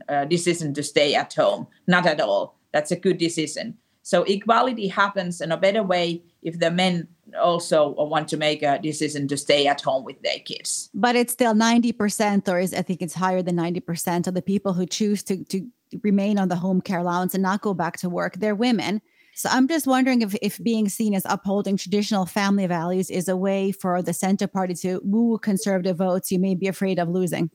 uh, 0.08 0.26
decision 0.26 0.74
to 0.74 0.82
stay 0.82 1.14
at 1.14 1.32
home. 1.32 1.66
Not 1.86 2.06
at 2.06 2.20
all. 2.20 2.58
That's 2.72 2.90
a 2.90 2.96
good 2.96 3.18
decision 3.18 3.78
so 4.04 4.22
equality 4.24 4.86
happens 4.86 5.40
in 5.40 5.50
a 5.50 5.56
better 5.56 5.82
way 5.82 6.22
if 6.42 6.58
the 6.58 6.70
men 6.70 7.08
also 7.40 7.88
want 7.88 8.28
to 8.28 8.36
make 8.36 8.62
a 8.62 8.78
decision 8.78 9.26
to 9.28 9.36
stay 9.38 9.66
at 9.66 9.80
home 9.80 10.04
with 10.04 10.20
their 10.20 10.38
kids. 10.40 10.90
But 10.92 11.16
it's 11.16 11.32
still 11.32 11.54
90%, 11.54 12.46
or 12.46 12.58
is 12.58 12.74
I 12.74 12.82
think 12.82 13.00
it's 13.00 13.14
higher 13.14 13.40
than 13.40 13.56
90% 13.56 14.26
of 14.26 14.34
the 14.34 14.42
people 14.42 14.74
who 14.74 14.84
choose 14.84 15.22
to, 15.22 15.42
to 15.44 15.66
remain 16.02 16.38
on 16.38 16.48
the 16.48 16.56
home 16.56 16.82
care 16.82 16.98
allowance 16.98 17.32
and 17.32 17.42
not 17.42 17.62
go 17.62 17.72
back 17.72 17.96
to 18.00 18.10
work, 18.10 18.34
they're 18.34 18.54
women. 18.54 19.00
So 19.32 19.48
I'm 19.50 19.66
just 19.66 19.86
wondering 19.86 20.20
if, 20.20 20.36
if 20.42 20.62
being 20.62 20.90
seen 20.90 21.14
as 21.14 21.24
upholding 21.24 21.78
traditional 21.78 22.26
family 22.26 22.66
values 22.66 23.08
is 23.08 23.26
a 23.26 23.38
way 23.38 23.72
for 23.72 24.02
the 24.02 24.12
center 24.12 24.46
party 24.46 24.74
to 24.74 25.00
woo 25.02 25.38
conservative 25.38 25.96
votes 25.96 26.30
you 26.30 26.38
may 26.38 26.54
be 26.54 26.68
afraid 26.68 26.98
of 26.98 27.08
losing. 27.08 27.50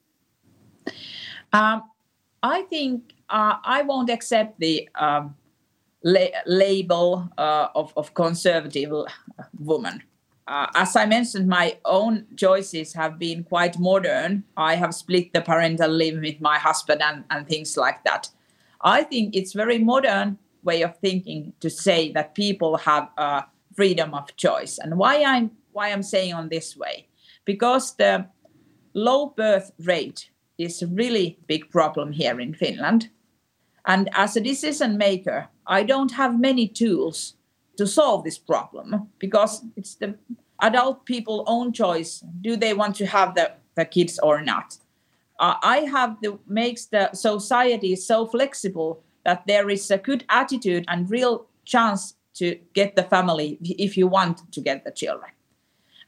Um, 1.54 1.84
I 2.42 2.64
think 2.64 3.14
uh, 3.30 3.58
I 3.64 3.84
won't 3.84 4.10
accept 4.10 4.60
the 4.60 4.90
um, 4.96 5.36
la- 6.04 6.42
label 6.46 7.30
uh, 7.38 7.68
of, 7.76 7.94
of 7.96 8.14
conservative 8.14 8.92
woman. 9.58 10.04
Uh, 10.48 10.66
as 10.74 10.96
I 10.96 11.06
mentioned, 11.06 11.48
my 11.48 11.78
own 11.86 12.26
choices 12.36 12.94
have 12.94 13.20
been 13.20 13.44
quite 13.44 13.78
modern. 13.78 14.44
I 14.58 14.76
have 14.76 14.96
split 14.96 15.32
the 15.32 15.42
parental 15.42 15.92
leave 15.92 16.20
with 16.20 16.42
my 16.42 16.58
husband 16.58 17.04
and, 17.04 17.24
and 17.30 17.48
things 17.48 17.78
like 17.78 18.04
that. 18.04 18.30
I 18.82 19.04
think 19.04 19.36
it's 19.36 19.54
very 19.54 19.78
modern 19.78 20.40
way 20.64 20.82
of 20.82 20.98
thinking 20.98 21.54
to 21.60 21.70
say 21.70 22.12
that 22.14 22.34
people 22.34 22.78
have 22.78 23.10
uh, 23.18 23.44
freedom 23.76 24.14
of 24.16 24.36
choice. 24.38 24.80
And 24.80 24.98
why 24.98 25.24
I'm 25.24 25.52
why 25.72 25.92
I'm 25.92 26.04
saying 26.04 26.34
on 26.34 26.50
this 26.50 26.76
way, 26.76 27.08
because 27.46 27.96
the 27.96 28.26
low 28.94 29.28
birth 29.28 29.72
rate 29.78 30.32
is 30.58 30.82
a 30.82 30.88
really 30.88 31.38
big 31.48 31.70
problem 31.70 32.12
here 32.12 32.40
in 32.40 32.56
Finland. 32.56 33.10
And 33.86 34.10
as 34.14 34.36
a 34.36 34.42
decision 34.42 34.98
maker, 34.98 35.48
I 35.70 35.84
don't 35.84 36.12
have 36.14 36.40
many 36.40 36.68
tools 36.68 37.36
to 37.78 37.86
solve 37.88 38.24
this 38.24 38.40
problem 38.40 39.08
because 39.20 39.64
it's 39.78 39.96
the 39.96 40.16
adult 40.62 41.06
people 41.06 41.46
own 41.48 41.72
choice. 41.72 42.24
Do 42.42 42.58
they 42.58 42.74
want 42.74 42.96
to 42.98 43.06
have 43.06 43.36
the, 43.36 43.54
the 43.76 43.86
kids 43.86 44.20
or 44.20 44.42
not? 44.42 44.78
Uh, 45.40 45.56
I 45.64 45.78
have 45.82 46.18
the 46.22 46.38
makes 46.48 46.88
the 46.88 47.14
society 47.14 47.96
so 47.96 48.26
flexible 48.26 49.02
that 49.24 49.46
there 49.48 49.70
is 49.70 49.90
a 49.92 49.98
good 49.98 50.26
attitude 50.28 50.84
and 50.88 51.10
real 51.10 51.46
chance 51.64 52.16
to 52.34 52.58
get 52.74 52.96
the 52.96 53.04
family 53.04 53.58
if 53.62 53.96
you 53.96 54.08
want 54.08 54.52
to 54.52 54.60
get 54.60 54.84
the 54.84 54.92
children. 54.92 55.32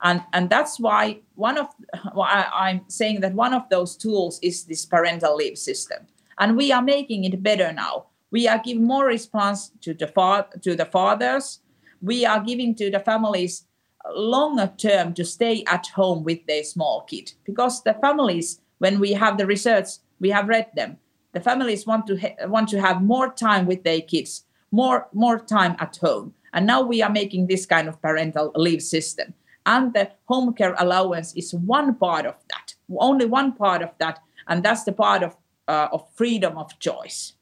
And, 0.04 0.24
and 0.34 0.50
that's 0.50 0.80
why 0.80 1.20
one 1.36 1.58
of 1.58 1.68
why 2.14 2.48
I'm 2.52 2.82
saying 2.88 3.22
that 3.22 3.36
one 3.36 3.54
of 3.54 3.70
those 3.70 3.96
tools 3.96 4.40
is 4.42 4.66
this 4.66 4.86
parental 4.86 5.36
leave 5.36 5.58
system 5.58 6.08
and 6.40 6.58
we 6.58 6.72
are 6.72 6.82
making 6.82 7.24
it 7.24 7.44
better 7.44 7.72
now 7.72 8.08
we 8.32 8.48
are 8.48 8.62
giving 8.64 8.84
more 8.84 9.06
response 9.06 9.72
to 9.82 9.94
the 9.94 10.08
fa- 10.08 10.48
to 10.62 10.76
the 10.76 10.86
fathers. 10.86 11.60
We 12.02 12.26
are 12.26 12.40
giving 12.40 12.74
to 12.76 12.90
the 12.90 13.00
families 13.00 13.68
longer 14.16 14.72
term 14.78 15.14
to 15.14 15.24
stay 15.24 15.64
at 15.68 15.86
home 15.88 16.24
with 16.24 16.46
their 16.48 16.64
small 16.64 17.02
kid 17.02 17.34
because 17.46 17.84
the 17.84 17.94
families 17.94 18.62
when 18.80 19.00
we 19.00 19.14
have 19.14 19.38
the 19.38 19.46
research 19.46 19.88
we 20.20 20.30
have 20.30 20.48
read 20.48 20.68
them. 20.76 20.98
The 21.34 21.42
families 21.42 21.86
want 21.86 22.08
to 22.08 22.18
ha- 22.18 22.48
want 22.48 22.70
to 22.70 22.82
have 22.82 23.02
more 23.02 23.32
time 23.34 23.66
with 23.66 23.84
their 23.84 24.02
kids 24.02 24.46
more 24.72 25.08
more 25.14 25.40
time 25.40 25.76
at 25.80 25.98
home. 25.98 26.34
And 26.54 26.66
now 26.66 26.82
we 26.82 27.02
are 27.02 27.12
making 27.12 27.48
this 27.48 27.66
kind 27.66 27.88
of 27.88 28.02
parental 28.02 28.52
leave 28.56 28.82
system. 28.82 29.34
And 29.66 29.94
the 29.94 30.10
home 30.26 30.54
care 30.54 30.76
allowance 30.80 31.34
is 31.36 31.54
one 31.54 31.96
part 31.96 32.26
of 32.26 32.36
that 32.50 32.76
only 33.00 33.26
one 33.26 33.54
part 33.54 33.82
of 33.82 33.92
that. 34.00 34.20
And 34.48 34.64
that's 34.64 34.84
the 34.84 34.92
part 34.92 35.24
of 35.24 35.36
uh, 35.68 35.88
of 35.92 36.08
freedom 36.16 36.58
of 36.58 36.78
choice. 36.80 37.34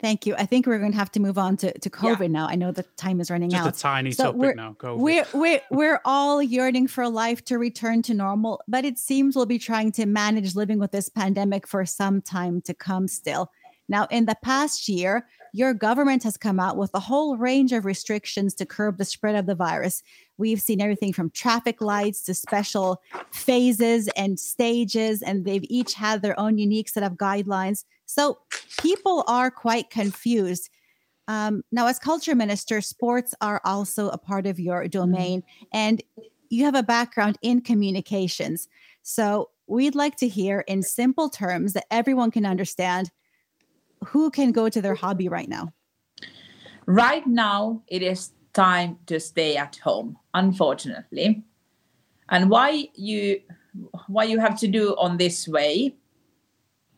Thank 0.00 0.26
you. 0.26 0.36
I 0.36 0.46
think 0.46 0.66
we're 0.66 0.78
going 0.78 0.92
to 0.92 0.98
have 0.98 1.10
to 1.12 1.20
move 1.20 1.38
on 1.38 1.56
to, 1.58 1.76
to 1.76 1.90
COVID 1.90 2.20
yeah. 2.20 2.26
now. 2.28 2.48
I 2.48 2.54
know 2.54 2.70
the 2.70 2.84
time 2.96 3.20
is 3.20 3.30
running 3.30 3.50
Just 3.50 3.62
out. 3.62 3.66
Just 3.70 3.80
a 3.80 3.82
tiny 3.82 4.12
so 4.12 4.32
topic 4.32 4.56
now. 4.56 4.76
COVID. 4.78 4.98
We're, 4.98 5.26
we're, 5.34 5.60
we're 5.70 6.00
all 6.04 6.40
yearning 6.40 6.86
for 6.86 7.08
life 7.08 7.44
to 7.46 7.58
return 7.58 8.02
to 8.02 8.14
normal, 8.14 8.60
but 8.68 8.84
it 8.84 8.98
seems 8.98 9.34
we'll 9.34 9.46
be 9.46 9.58
trying 9.58 9.90
to 9.92 10.06
manage 10.06 10.54
living 10.54 10.78
with 10.78 10.92
this 10.92 11.08
pandemic 11.08 11.66
for 11.66 11.84
some 11.84 12.22
time 12.22 12.60
to 12.62 12.74
come 12.74 13.08
still. 13.08 13.50
Now, 13.88 14.06
in 14.10 14.26
the 14.26 14.36
past 14.42 14.88
year, 14.88 15.26
your 15.52 15.72
government 15.72 16.22
has 16.24 16.36
come 16.36 16.60
out 16.60 16.76
with 16.76 16.90
a 16.94 17.00
whole 17.00 17.36
range 17.36 17.72
of 17.72 17.84
restrictions 17.84 18.54
to 18.54 18.66
curb 18.66 18.98
the 18.98 19.04
spread 19.04 19.34
of 19.34 19.46
the 19.46 19.54
virus. 19.54 20.02
We've 20.36 20.60
seen 20.60 20.80
everything 20.80 21.12
from 21.12 21.30
traffic 21.30 21.80
lights 21.80 22.22
to 22.24 22.34
special 22.34 23.00
phases 23.32 24.08
and 24.08 24.38
stages, 24.38 25.22
and 25.22 25.44
they've 25.44 25.64
each 25.68 25.94
had 25.94 26.20
their 26.20 26.38
own 26.38 26.58
unique 26.58 26.88
set 26.88 27.02
of 27.02 27.14
guidelines. 27.14 27.84
So 28.04 28.38
people 28.78 29.24
are 29.26 29.50
quite 29.50 29.90
confused. 29.90 30.68
Um, 31.28 31.62
now, 31.72 31.86
as 31.86 31.98
culture 31.98 32.34
minister, 32.34 32.80
sports 32.80 33.34
are 33.40 33.60
also 33.64 34.08
a 34.08 34.18
part 34.18 34.46
of 34.46 34.60
your 34.60 34.82
mm-hmm. 34.82 34.90
domain, 34.90 35.42
and 35.72 36.02
you 36.50 36.64
have 36.64 36.74
a 36.74 36.82
background 36.82 37.38
in 37.42 37.60
communications. 37.60 38.68
So 39.02 39.50
we'd 39.66 39.94
like 39.94 40.16
to 40.16 40.28
hear 40.28 40.60
in 40.60 40.82
simple 40.82 41.28
terms 41.28 41.74
that 41.74 41.86
everyone 41.90 42.30
can 42.30 42.46
understand 42.46 43.10
who 44.06 44.30
can 44.30 44.52
go 44.52 44.68
to 44.68 44.80
their 44.80 44.94
hobby 44.94 45.28
right 45.28 45.48
now? 45.48 45.72
Right 46.86 47.26
now, 47.26 47.82
it 47.86 48.02
is 48.02 48.32
time 48.54 48.98
to 49.06 49.20
stay 49.20 49.56
at 49.56 49.76
home, 49.76 50.16
unfortunately. 50.34 51.44
And 52.28 52.50
why 52.50 52.88
you 52.94 53.40
why 54.06 54.24
you 54.24 54.38
have 54.40 54.58
to 54.60 54.66
do 54.66 54.96
on 54.96 55.16
this 55.16 55.46
way? 55.46 55.94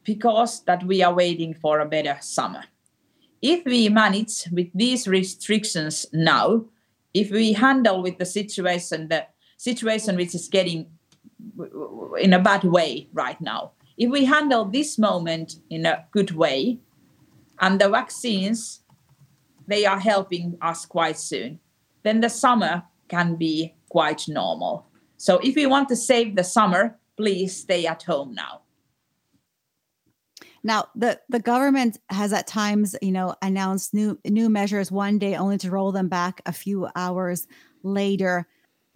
Because 0.04 0.62
that 0.64 0.84
we 0.84 1.02
are 1.02 1.12
waiting 1.12 1.54
for 1.54 1.80
a 1.80 1.86
better 1.86 2.16
summer. 2.20 2.64
If 3.42 3.64
we 3.64 3.88
manage 3.88 4.48
with 4.50 4.68
these 4.74 5.06
restrictions 5.06 6.06
now, 6.12 6.64
if 7.14 7.30
we 7.30 7.52
handle 7.52 8.02
with 8.02 8.18
the 8.18 8.26
situation 8.26 9.08
the 9.08 9.26
situation 9.56 10.16
which 10.16 10.34
is 10.34 10.48
getting 10.48 10.86
in 12.18 12.32
a 12.32 12.38
bad 12.38 12.64
way 12.64 13.08
right 13.12 13.40
now, 13.40 13.72
if 13.98 14.10
we 14.10 14.24
handle 14.24 14.64
this 14.64 14.98
moment 14.98 15.56
in 15.68 15.84
a 15.84 16.06
good 16.10 16.30
way, 16.30 16.78
and 17.61 17.81
the 17.81 17.88
vaccines 17.88 18.81
they 19.66 19.87
are 19.87 20.01
helping 20.01 20.59
us 20.61 20.85
quite 20.85 21.16
soon. 21.18 21.61
Then 22.03 22.20
the 22.20 22.29
summer 22.29 22.83
can 23.09 23.37
be 23.37 23.75
quite 23.88 24.27
normal. 24.27 24.87
So 25.16 25.38
if 25.44 25.55
we 25.55 25.66
want 25.66 25.88
to 25.90 25.96
save 25.96 26.35
the 26.35 26.44
summer 26.44 26.99
please 27.16 27.55
stay 27.55 27.87
at 27.87 28.03
home 28.03 28.35
now. 28.35 28.62
Now 30.62 30.88
the 30.94 31.20
the 31.29 31.40
government 31.40 31.99
has 32.09 32.33
at 32.33 32.46
times 32.46 32.96
you 33.03 33.12
know 33.12 33.35
announced 33.42 33.94
new 33.94 34.18
new 34.25 34.49
measures 34.49 34.90
one 34.90 35.18
day 35.18 35.35
only 35.35 35.59
to 35.59 35.70
roll 35.70 35.92
them 35.92 36.09
back 36.09 36.40
a 36.46 36.53
few 36.53 36.88
hours 36.96 37.46
later. 37.83 38.46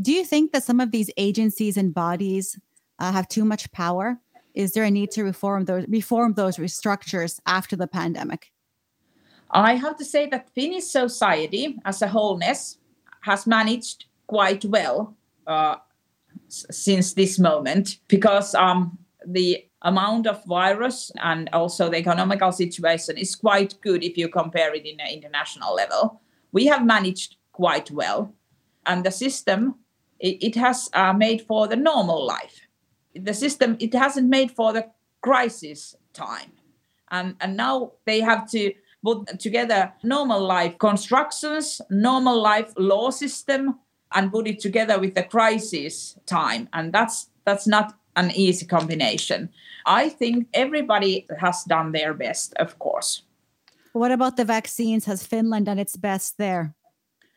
Do 0.00 0.12
you 0.12 0.24
think 0.24 0.52
that 0.52 0.64
some 0.64 0.80
of 0.80 0.90
these 0.90 1.10
agencies 1.16 1.76
and 1.76 1.94
bodies 1.94 2.58
uh, 2.98 3.12
have 3.12 3.28
too 3.28 3.44
much 3.44 3.70
power? 3.72 4.18
Is 4.54 4.72
there 4.72 4.84
a 4.84 4.90
need 4.90 5.10
to 5.12 5.22
reform 5.22 5.66
those 5.66 5.86
reform 5.88 6.34
those 6.34 6.56
restructures 6.56 7.40
after 7.46 7.76
the 7.76 7.86
pandemic 7.86 8.50
I 9.54 9.76
have 9.76 9.96
to 9.98 10.04
say 10.04 10.26
that 10.26 10.52
Finnish 10.52 10.84
society 10.84 11.78
as 11.84 12.02
a 12.02 12.08
wholeness 12.08 12.78
has 13.20 13.46
managed 13.46 14.06
quite 14.26 14.64
well 14.64 15.16
uh, 15.46 15.76
since 16.48 17.14
this 17.14 17.38
moment 17.38 17.98
because 18.08 18.54
um, 18.56 18.98
the 19.24 19.64
amount 19.82 20.26
of 20.26 20.44
virus 20.44 21.12
and 21.22 21.48
also 21.52 21.88
the 21.88 21.98
economical 21.98 22.50
situation 22.50 23.16
is 23.16 23.36
quite 23.36 23.80
good 23.80 24.02
if 24.02 24.18
you 24.18 24.28
compare 24.28 24.74
it 24.74 24.84
in 24.84 24.98
an 24.98 25.12
international 25.12 25.74
level. 25.74 26.20
We 26.50 26.66
have 26.66 26.84
managed 26.84 27.36
quite 27.52 27.90
well. 27.92 28.34
And 28.86 29.04
the 29.04 29.12
system, 29.12 29.76
it, 30.18 30.42
it 30.42 30.56
has 30.56 30.90
uh, 30.94 31.12
made 31.12 31.42
for 31.42 31.68
the 31.68 31.76
normal 31.76 32.26
life. 32.26 32.66
The 33.14 33.34
system, 33.34 33.76
it 33.78 33.94
hasn't 33.94 34.28
made 34.28 34.50
for 34.50 34.72
the 34.72 34.90
crisis 35.20 35.94
time. 36.12 36.52
And, 37.10 37.36
and 37.40 37.56
now 37.56 37.92
they 38.04 38.20
have 38.20 38.50
to 38.50 38.72
put 39.04 39.38
together 39.38 39.92
normal 40.02 40.40
life 40.40 40.78
constructions, 40.78 41.80
normal 41.90 42.40
life 42.40 42.72
law 42.76 43.10
system, 43.10 43.78
and 44.14 44.32
put 44.32 44.48
it 44.48 44.60
together 44.60 44.98
with 44.98 45.14
the 45.14 45.22
crisis 45.22 46.18
time. 46.26 46.68
And 46.72 46.92
that's 46.92 47.28
that's 47.44 47.66
not 47.66 47.94
an 48.16 48.30
easy 48.30 48.66
combination. 48.66 49.50
I 49.86 50.08
think 50.08 50.48
everybody 50.54 51.26
has 51.38 51.64
done 51.64 51.92
their 51.92 52.14
best, 52.14 52.54
of 52.54 52.78
course. 52.78 53.22
What 53.92 54.12
about 54.12 54.36
the 54.36 54.44
vaccines? 54.44 55.04
Has 55.04 55.26
Finland 55.26 55.66
done 55.66 55.78
its 55.78 55.96
best 55.96 56.38
there? 56.38 56.74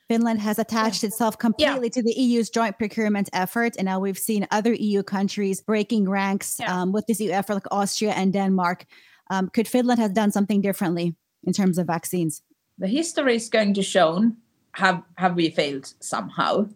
Finland 0.07 0.39
has 0.39 0.57
attached 0.57 1.03
yeah. 1.03 1.07
itself 1.07 1.37
completely 1.37 1.87
yeah. 1.87 1.95
to 1.95 2.01
the 2.01 2.13
EU's 2.13 2.49
joint 2.49 2.77
procurement 2.77 3.29
effort. 3.33 3.75
And 3.77 3.85
now 3.85 3.99
we've 3.99 4.17
seen 4.17 4.47
other 4.51 4.73
EU 4.73 5.03
countries 5.03 5.61
breaking 5.61 6.09
ranks 6.09 6.57
yeah. 6.59 6.81
um, 6.81 6.93
with 6.93 7.05
this 7.07 7.19
EU 7.19 7.31
effort, 7.31 7.55
like 7.55 7.67
Austria 7.71 8.13
and 8.13 8.31
Denmark. 8.31 8.85
Um, 9.29 9.49
could 9.49 9.67
Finland 9.67 9.99
have 9.99 10.13
done 10.13 10.31
something 10.31 10.61
differently 10.61 11.15
in 11.47 11.53
terms 11.53 11.79
of 11.79 11.87
vaccines? 11.87 12.43
The 12.77 12.87
history 12.87 13.35
is 13.35 13.49
going 13.49 13.73
to 13.73 13.81
show 13.81 14.31
have, 14.73 15.01
have 15.15 15.35
we 15.35 15.49
failed 15.49 15.91
somehow. 15.99 16.69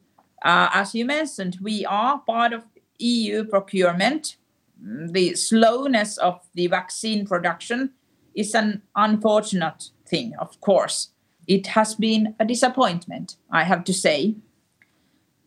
Uh, 0.43 0.69
as 0.73 0.95
you 0.95 1.05
mentioned, 1.05 1.59
we 1.61 1.85
are 1.85 2.17
part 2.17 2.53
of 2.53 2.63
EU 2.97 3.43
procurement. 3.43 4.37
The 4.81 5.35
slowness 5.35 6.17
of 6.17 6.39
the 6.55 6.65
vaccine 6.65 7.27
production 7.27 7.91
is 8.33 8.55
an 8.55 8.81
unfortunate 8.95 9.91
thing, 10.07 10.33
of 10.39 10.59
course 10.59 11.11
it 11.47 11.67
has 11.67 11.95
been 11.95 12.35
a 12.39 12.45
disappointment, 12.45 13.35
I 13.49 13.63
have 13.63 13.83
to 13.85 13.93
say. 13.93 14.35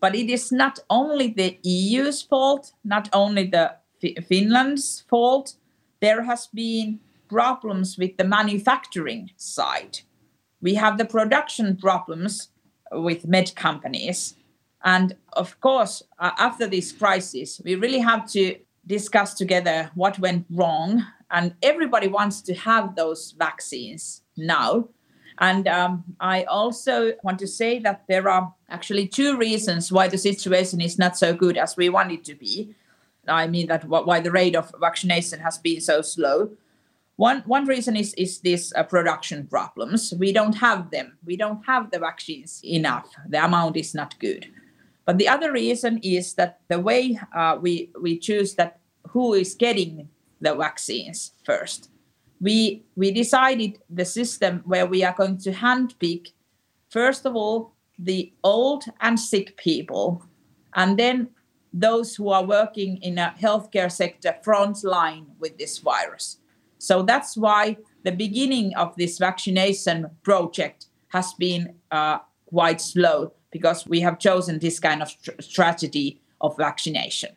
But 0.01 0.15
it 0.15 0.29
is 0.29 0.53
not 0.53 0.79
only 0.91 1.29
the 1.29 1.59
EU's 1.63 2.21
fault, 2.21 2.73
not 2.85 3.09
only 3.13 3.47
the 3.47 3.77
F- 4.03 4.27
Finland's 4.27 5.05
fault. 5.09 5.55
There 6.01 6.23
has 6.25 6.47
been 6.49 7.01
problems 7.35 7.99
with 7.99 8.17
the 8.17 8.25
manufacturing 8.39 9.31
side. 9.37 9.99
We 10.63 10.75
have 10.75 10.99
the 10.99 11.05
production 11.05 11.77
problems 11.77 12.51
with 12.93 13.27
med 13.27 13.57
companies. 13.57 14.37
And 14.85 15.17
of 15.33 15.61
course, 15.61 16.05
uh, 16.21 16.31
after 16.39 16.69
this 16.69 16.93
crisis, 16.93 17.61
we 17.65 17.75
really 17.75 17.99
have 17.99 18.31
to 18.37 18.57
discuss 18.87 19.35
together 19.35 19.91
what 19.97 20.21
went 20.21 20.47
wrong. 20.49 21.05
And 21.29 21.55
everybody 21.61 22.07
wants 22.07 22.41
to 22.43 22.55
have 22.55 22.95
those 22.95 23.35
vaccines 23.37 24.23
now. 24.37 24.89
And 25.39 25.67
um, 25.67 26.05
I 26.21 26.45
also 26.45 27.15
want 27.25 27.41
to 27.41 27.49
say 27.49 27.81
that 27.81 28.05
there 28.09 28.29
are 28.29 28.55
actually 28.69 29.09
two 29.09 29.37
reasons 29.37 29.91
why 29.91 30.07
the 30.07 30.19
situation 30.19 30.81
is 30.81 30.99
not 30.99 31.19
so 31.19 31.35
good 31.35 31.57
as 31.57 31.77
we 31.77 31.89
want 31.89 32.13
it 32.13 32.25
to 32.27 32.37
be. 32.37 32.75
I 33.27 33.49
mean 33.49 33.67
that 33.67 33.85
why 33.89 34.21
the 34.21 34.31
rate 34.31 34.55
of 34.55 34.73
vaccination 34.79 35.41
has 35.41 35.59
been 35.59 35.81
so 35.81 36.03
slow. 36.03 36.51
One 37.17 37.43
one 37.47 37.67
reason 37.67 37.97
is 37.97 38.15
is 38.15 38.41
these 38.41 38.73
uh, 38.75 38.83
production 38.83 39.47
problems. 39.47 40.13
We 40.19 40.33
don't 40.33 40.57
have 40.57 40.91
them. 40.91 41.19
We 41.25 41.37
don't 41.37 41.65
have 41.67 41.91
the 41.91 41.99
vaccines 41.99 42.61
enough. 42.65 43.09
The 43.29 43.45
amount 43.45 43.77
is 43.77 43.95
not 43.95 44.19
good. 44.19 44.47
But 45.05 45.19
the 45.19 45.29
other 45.29 45.53
reason 45.53 46.01
is 46.03 46.35
that 46.35 46.61
the 46.69 46.81
way 46.81 47.19
uh, 47.37 47.59
we 47.61 47.91
we 48.01 48.19
choose 48.19 48.55
that 48.55 48.81
who 49.11 49.35
is 49.35 49.55
getting 49.55 50.09
the 50.41 50.55
vaccines 50.55 51.33
first 51.45 51.91
we 52.41 52.85
we 52.97 53.11
decided 53.11 53.79
the 53.89 54.05
system 54.05 54.63
where 54.67 54.87
we 54.87 55.03
are 55.03 55.15
going 55.17 55.39
to 55.39 55.51
handpick 55.53 56.33
first 56.91 57.25
of 57.25 57.35
all 57.35 57.73
the 57.99 58.33
old 58.43 58.85
and 59.01 59.19
sick 59.19 59.57
people 59.57 60.23
and 60.75 60.99
then 60.99 61.29
those 61.73 62.15
who 62.15 62.29
are 62.29 62.45
working 62.45 62.99
in 62.99 63.19
a 63.19 63.35
healthcare 63.41 63.91
sector 63.91 64.37
front 64.43 64.85
line 64.85 65.27
with 65.39 65.57
this 65.59 65.79
virus 65.79 66.39
so 66.79 67.03
that's 67.03 67.37
why 67.37 67.77
the 68.03 68.13
beginning 68.13 68.75
of 68.77 68.95
this 68.97 69.19
vaccination 69.19 70.11
project 70.23 70.87
has 71.09 71.33
been 71.35 71.75
uh, 71.91 72.19
quite 72.47 72.81
slow 72.81 73.33
because 73.51 73.87
we 73.87 74.01
have 74.01 74.19
chosen 74.19 74.59
this 74.59 74.81
kind 74.81 75.03
of 75.03 75.11
strategy 75.41 76.21
of 76.41 76.57
vaccination 76.57 77.31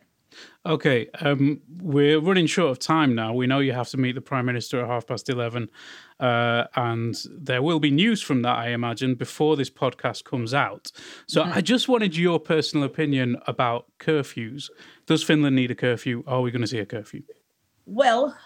Okay, 0.66 1.08
um, 1.20 1.62
we're 1.80 2.20
running 2.20 2.46
short 2.46 2.70
of 2.70 2.78
time 2.78 3.14
now. 3.14 3.32
We 3.32 3.46
know 3.46 3.60
you 3.60 3.72
have 3.72 3.88
to 3.90 3.96
meet 3.96 4.14
the 4.14 4.20
Prime 4.20 4.44
Minister 4.44 4.80
at 4.80 4.86
half 4.86 5.06
past 5.06 5.28
11, 5.28 5.70
uh, 6.20 6.64
and 6.74 7.16
there 7.30 7.62
will 7.62 7.80
be 7.80 7.90
news 7.90 8.20
from 8.20 8.42
that, 8.42 8.56
I 8.56 8.70
imagine, 8.70 9.14
before 9.14 9.56
this 9.56 9.70
podcast 9.70 10.24
comes 10.24 10.52
out. 10.52 10.92
So 11.26 11.42
mm-hmm. 11.42 11.52
I 11.54 11.60
just 11.60 11.88
wanted 11.88 12.16
your 12.16 12.38
personal 12.38 12.84
opinion 12.84 13.38
about 13.46 13.86
curfews. 13.98 14.68
Does 15.06 15.22
Finland 15.22 15.56
need 15.56 15.70
a 15.70 15.74
curfew? 15.74 16.22
Are 16.26 16.42
we 16.42 16.50
going 16.50 16.62
to 16.62 16.68
see 16.68 16.80
a 16.80 16.86
curfew? 16.86 17.22
Well, 17.86 18.36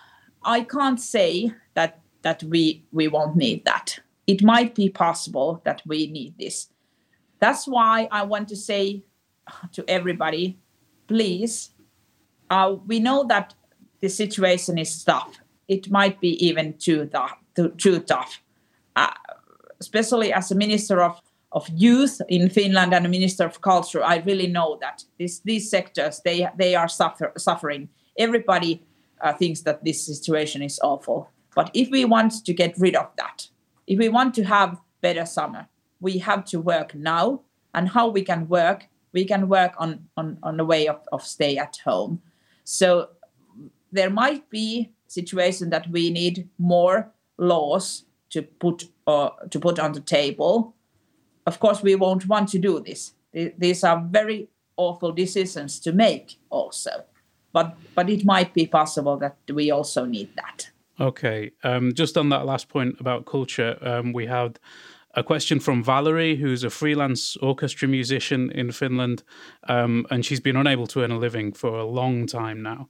I 0.44 0.62
can't 0.62 1.00
say 1.00 1.52
that 1.74 2.00
that 2.22 2.42
we 2.44 2.84
we 2.92 3.08
won't 3.08 3.36
need 3.36 3.64
that. 3.64 3.98
It 4.26 4.42
might 4.42 4.74
be 4.74 4.88
possible 4.88 5.60
that 5.64 5.82
we 5.86 6.06
need 6.06 6.34
this. 6.38 6.68
That's 7.40 7.66
why 7.66 8.08
I 8.12 8.22
want 8.22 8.48
to 8.48 8.56
say 8.56 9.02
to 9.72 9.84
everybody, 9.88 10.58
please 11.08 11.70
uh, 12.52 12.76
we 12.86 13.00
know 13.00 13.24
that 13.24 13.54
the 14.00 14.08
situation 14.08 14.76
is 14.76 15.02
tough. 15.04 15.40
It 15.68 15.90
might 15.90 16.20
be 16.20 16.32
even 16.46 16.74
too 16.76 17.06
tough. 17.06 17.32
Too, 17.56 17.70
too 17.78 18.00
tough. 18.00 18.42
Uh, 18.94 19.14
especially 19.80 20.34
as 20.34 20.50
a 20.50 20.54
minister 20.54 21.02
of, 21.02 21.18
of 21.52 21.66
youth 21.70 22.20
in 22.28 22.50
Finland 22.50 22.92
and 22.92 23.06
a 23.06 23.08
minister 23.08 23.46
of 23.46 23.62
culture, 23.62 24.04
I 24.04 24.18
really 24.18 24.48
know 24.48 24.76
that 24.82 25.02
this, 25.18 25.40
these 25.40 25.70
sectors 25.70 26.20
they 26.24 26.46
they 26.58 26.74
are 26.74 26.88
suffer, 26.88 27.32
suffering. 27.38 27.88
Everybody 28.18 28.82
uh, 29.22 29.32
thinks 29.32 29.62
that 29.62 29.84
this 29.84 30.04
situation 30.04 30.62
is 30.62 30.80
awful. 30.82 31.30
But 31.54 31.70
if 31.74 31.90
we 31.90 32.04
want 32.04 32.44
to 32.44 32.52
get 32.52 32.74
rid 32.78 32.96
of 32.96 33.08
that, 33.16 33.48
if 33.86 33.98
we 33.98 34.08
want 34.08 34.34
to 34.34 34.44
have 34.44 34.80
better 35.00 35.26
summer, 35.26 35.68
we 36.00 36.18
have 36.18 36.44
to 36.46 36.60
work 36.60 36.94
now. 36.94 37.42
And 37.74 37.88
how 37.88 38.08
we 38.08 38.22
can 38.22 38.48
work, 38.48 38.88
we 39.12 39.24
can 39.24 39.48
work 39.48 39.72
on 39.78 40.08
on, 40.16 40.38
on 40.42 40.60
a 40.60 40.64
way 40.64 40.88
of, 40.88 41.00
of 41.10 41.22
stay 41.22 41.56
at 41.56 41.78
home 41.84 42.20
so 42.64 43.08
there 43.90 44.10
might 44.10 44.48
be 44.50 44.92
situation 45.06 45.70
that 45.70 45.88
we 45.90 46.10
need 46.10 46.48
more 46.58 47.12
laws 47.38 48.04
to 48.30 48.42
put 48.42 48.88
uh, 49.06 49.30
to 49.50 49.60
put 49.60 49.78
on 49.78 49.92
the 49.92 50.00
table. 50.00 50.74
Of 51.46 51.60
course, 51.60 51.82
we 51.82 51.96
won't 51.96 52.26
want 52.26 52.48
to 52.50 52.58
do 52.58 52.80
this. 52.80 53.14
These 53.32 53.84
are 53.84 54.06
very 54.10 54.48
awful 54.76 55.12
decisions 55.12 55.80
to 55.80 55.92
make, 55.92 56.38
also. 56.50 57.04
But 57.52 57.76
but 57.94 58.08
it 58.08 58.24
might 58.24 58.54
be 58.54 58.66
possible 58.66 59.16
that 59.18 59.36
we 59.52 59.70
also 59.70 60.04
need 60.04 60.30
that. 60.36 60.70
Okay. 61.00 61.50
Um, 61.64 61.92
just 61.94 62.16
on 62.16 62.28
that 62.28 62.46
last 62.46 62.68
point 62.68 62.96
about 63.00 63.26
culture, 63.26 63.76
um, 63.80 64.12
we 64.12 64.26
had 64.26 64.58
a 65.14 65.22
question 65.22 65.60
from 65.60 65.82
Valerie, 65.82 66.36
who's 66.36 66.64
a 66.64 66.70
freelance 66.70 67.36
orchestra 67.36 67.88
musician 67.88 68.50
in 68.50 68.72
Finland, 68.72 69.22
um, 69.68 70.06
and 70.10 70.24
she's 70.24 70.40
been 70.40 70.56
unable 70.56 70.86
to 70.86 71.02
earn 71.02 71.10
a 71.10 71.18
living 71.18 71.52
for 71.52 71.78
a 71.78 71.84
long 71.84 72.26
time 72.26 72.62
now. 72.62 72.88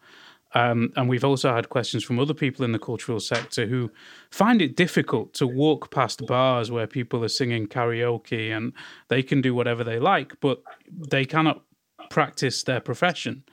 Um, 0.54 0.92
and 0.96 1.08
we've 1.08 1.24
also 1.24 1.54
had 1.54 1.68
questions 1.70 2.04
from 2.04 2.18
other 2.18 2.34
people 2.34 2.64
in 2.64 2.72
the 2.72 2.78
cultural 2.78 3.20
sector 3.20 3.66
who 3.66 3.90
find 4.30 4.60
it 4.60 4.76
difficult 4.76 5.32
to 5.34 5.46
walk 5.46 5.90
past 5.90 6.26
bars 6.26 6.70
where 6.70 6.86
people 6.86 7.24
are 7.24 7.28
singing 7.28 7.66
karaoke 7.66 8.54
and 8.54 8.72
they 9.08 9.22
can 9.22 9.40
do 9.40 9.54
whatever 9.54 9.82
they 9.82 9.98
like, 9.98 10.38
but 10.40 10.62
they 10.90 11.24
cannot 11.24 11.62
practice 12.10 12.62
their 12.62 12.80
profession. 12.80 13.44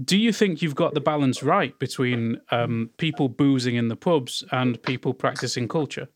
Do 0.00 0.16
you 0.16 0.32
think 0.32 0.62
you've 0.62 0.74
got 0.74 0.94
the 0.94 1.02
balance 1.02 1.42
right 1.42 1.78
between 1.78 2.40
um, 2.50 2.90
people 2.96 3.28
boozing 3.28 3.76
in 3.76 3.88
the 3.88 3.96
pubs 3.96 4.42
and 4.50 4.82
people 4.82 5.12
practicing 5.12 5.68
culture? 5.68 6.08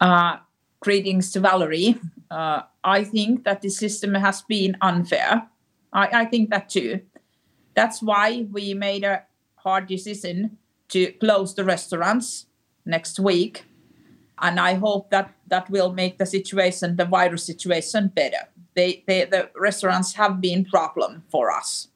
Uh, 0.00 0.36
greetings 0.80 1.32
to 1.32 1.40
Valerie. 1.40 1.98
Uh, 2.30 2.62
I 2.84 3.04
think 3.04 3.44
that 3.44 3.62
the 3.62 3.70
system 3.70 4.12
has 4.14 4.42
been 4.42 4.76
unfair. 4.82 5.48
I, 5.94 6.08
I 6.12 6.24
think 6.26 6.50
that 6.50 6.68
too. 6.68 7.00
That's 7.74 8.02
why 8.02 8.46
we 8.52 8.74
made 8.74 9.04
a 9.04 9.22
hard 9.56 9.86
decision 9.86 10.58
to 10.88 11.12
close 11.12 11.54
the 11.54 11.64
restaurants 11.64 12.46
next 12.84 13.18
week. 13.18 13.64
And 14.38 14.60
I 14.60 14.74
hope 14.74 15.08
that 15.10 15.32
that 15.46 15.70
will 15.70 15.94
make 15.94 16.18
the 16.18 16.26
situation, 16.26 16.96
the 16.96 17.06
virus 17.06 17.44
situation, 17.44 18.08
better. 18.08 18.48
They, 18.74 19.04
they, 19.06 19.24
the 19.24 19.48
restaurants 19.56 20.12
have 20.14 20.42
been 20.42 20.66
problem 20.66 21.24
for 21.30 21.50
us. 21.50 21.88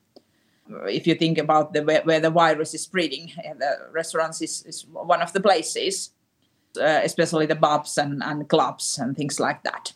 If 0.88 1.06
you 1.06 1.14
think 1.14 1.38
about 1.38 1.72
the 1.72 1.83
where, 1.83 2.20
the 2.20 2.30
virus 2.30 2.74
is 2.74 2.83
spreading, 2.83 3.33
the 3.59 3.88
restaurants 3.92 4.40
is, 4.40 4.64
is 4.66 4.87
one 4.87 5.22
of 5.22 5.33
the 5.33 5.40
places 5.40 6.11
uh, 6.78 7.00
especially 7.02 7.46
the 7.46 7.56
pubs 7.56 7.98
and, 7.98 8.22
and 8.22 8.48
clubs 8.48 8.98
and 8.98 9.16
things 9.16 9.40
like 9.40 9.62
that. 9.64 9.92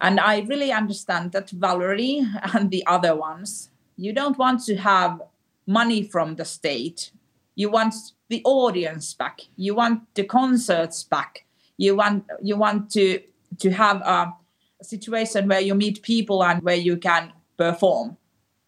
And 0.00 0.20
I 0.20 0.40
really 0.40 0.72
understand 0.72 1.32
that 1.32 1.50
Valerie 1.50 2.26
and 2.54 2.70
the 2.70 2.84
other 2.86 3.14
ones, 3.14 3.70
you 3.96 4.12
don't 4.12 4.38
want 4.38 4.64
to 4.64 4.76
have 4.76 5.22
money 5.66 6.02
from 6.02 6.36
the 6.36 6.44
state. 6.44 7.10
You 7.54 7.70
want 7.70 7.94
the 8.28 8.42
audience 8.44 9.14
back. 9.14 9.42
You 9.56 9.74
want 9.74 10.14
the 10.14 10.24
concerts 10.24 11.04
back. 11.04 11.44
You 11.78 11.96
want 11.96 12.24
you 12.42 12.56
want 12.56 12.90
to 12.92 13.20
to 13.58 13.70
have 13.70 14.00
a 14.02 14.32
situation 14.82 15.48
where 15.48 15.60
you 15.60 15.74
meet 15.74 16.02
people 16.02 16.42
and 16.42 16.62
where 16.62 16.76
you 16.76 16.96
can 16.96 17.32
perform. 17.56 18.16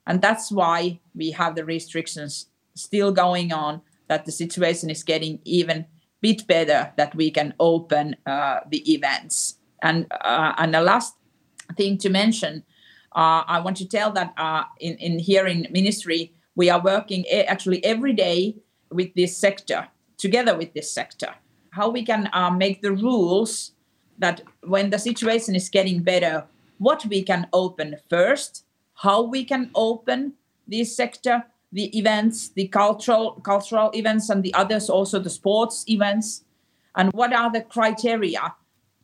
And 0.08 0.22
that's 0.22 0.50
why 0.50 1.00
we 1.14 1.30
have 1.32 1.54
the 1.54 1.64
restrictions 1.64 2.46
still 2.74 3.12
going 3.12 3.52
on, 3.52 3.82
that 4.08 4.24
the 4.24 4.32
situation 4.32 4.88
is 4.90 5.04
getting 5.04 5.38
even 5.44 5.84
bit 6.22 6.46
better, 6.46 6.92
that 6.96 7.14
we 7.14 7.30
can 7.30 7.54
open 7.60 8.16
uh, 8.26 8.60
the 8.68 8.80
events. 8.92 9.58
And, 9.82 10.06
uh, 10.10 10.54
and 10.56 10.74
the 10.74 10.80
last 10.80 11.14
thing 11.76 11.98
to 11.98 12.08
mention, 12.08 12.64
uh, 13.14 13.44
I 13.46 13.60
want 13.60 13.76
to 13.76 13.86
tell 13.86 14.10
that 14.12 14.32
uh, 14.36 14.64
in, 14.80 14.96
in 14.96 15.18
here 15.18 15.46
in 15.46 15.68
ministry, 15.70 16.32
we 16.56 16.70
are 16.70 16.80
working 16.80 17.28
actually 17.28 17.84
every 17.84 18.14
day 18.14 18.56
with 18.90 19.14
this 19.14 19.36
sector, 19.36 19.88
together 20.16 20.56
with 20.56 20.72
this 20.72 20.90
sector, 20.90 21.34
how 21.70 21.90
we 21.90 22.02
can 22.02 22.30
uh, 22.32 22.50
make 22.50 22.80
the 22.80 22.92
rules 22.92 23.72
that 24.18 24.40
when 24.62 24.90
the 24.90 24.98
situation 24.98 25.54
is 25.54 25.68
getting 25.68 26.02
better, 26.02 26.46
what 26.78 27.04
we 27.06 27.22
can 27.22 27.46
open 27.52 27.96
first, 28.08 28.64
how 28.98 29.22
we 29.22 29.44
can 29.44 29.70
open 29.74 30.34
this 30.66 30.94
sector, 30.94 31.44
the 31.72 31.96
events, 31.96 32.48
the 32.50 32.68
cultural 32.68 33.32
cultural 33.44 33.90
events, 33.94 34.28
and 34.28 34.42
the 34.42 34.52
others 34.54 34.90
also 34.90 35.18
the 35.18 35.30
sports 35.30 35.84
events, 35.88 36.44
and 36.94 37.12
what 37.12 37.32
are 37.32 37.50
the 37.50 37.62
criteria? 37.62 38.54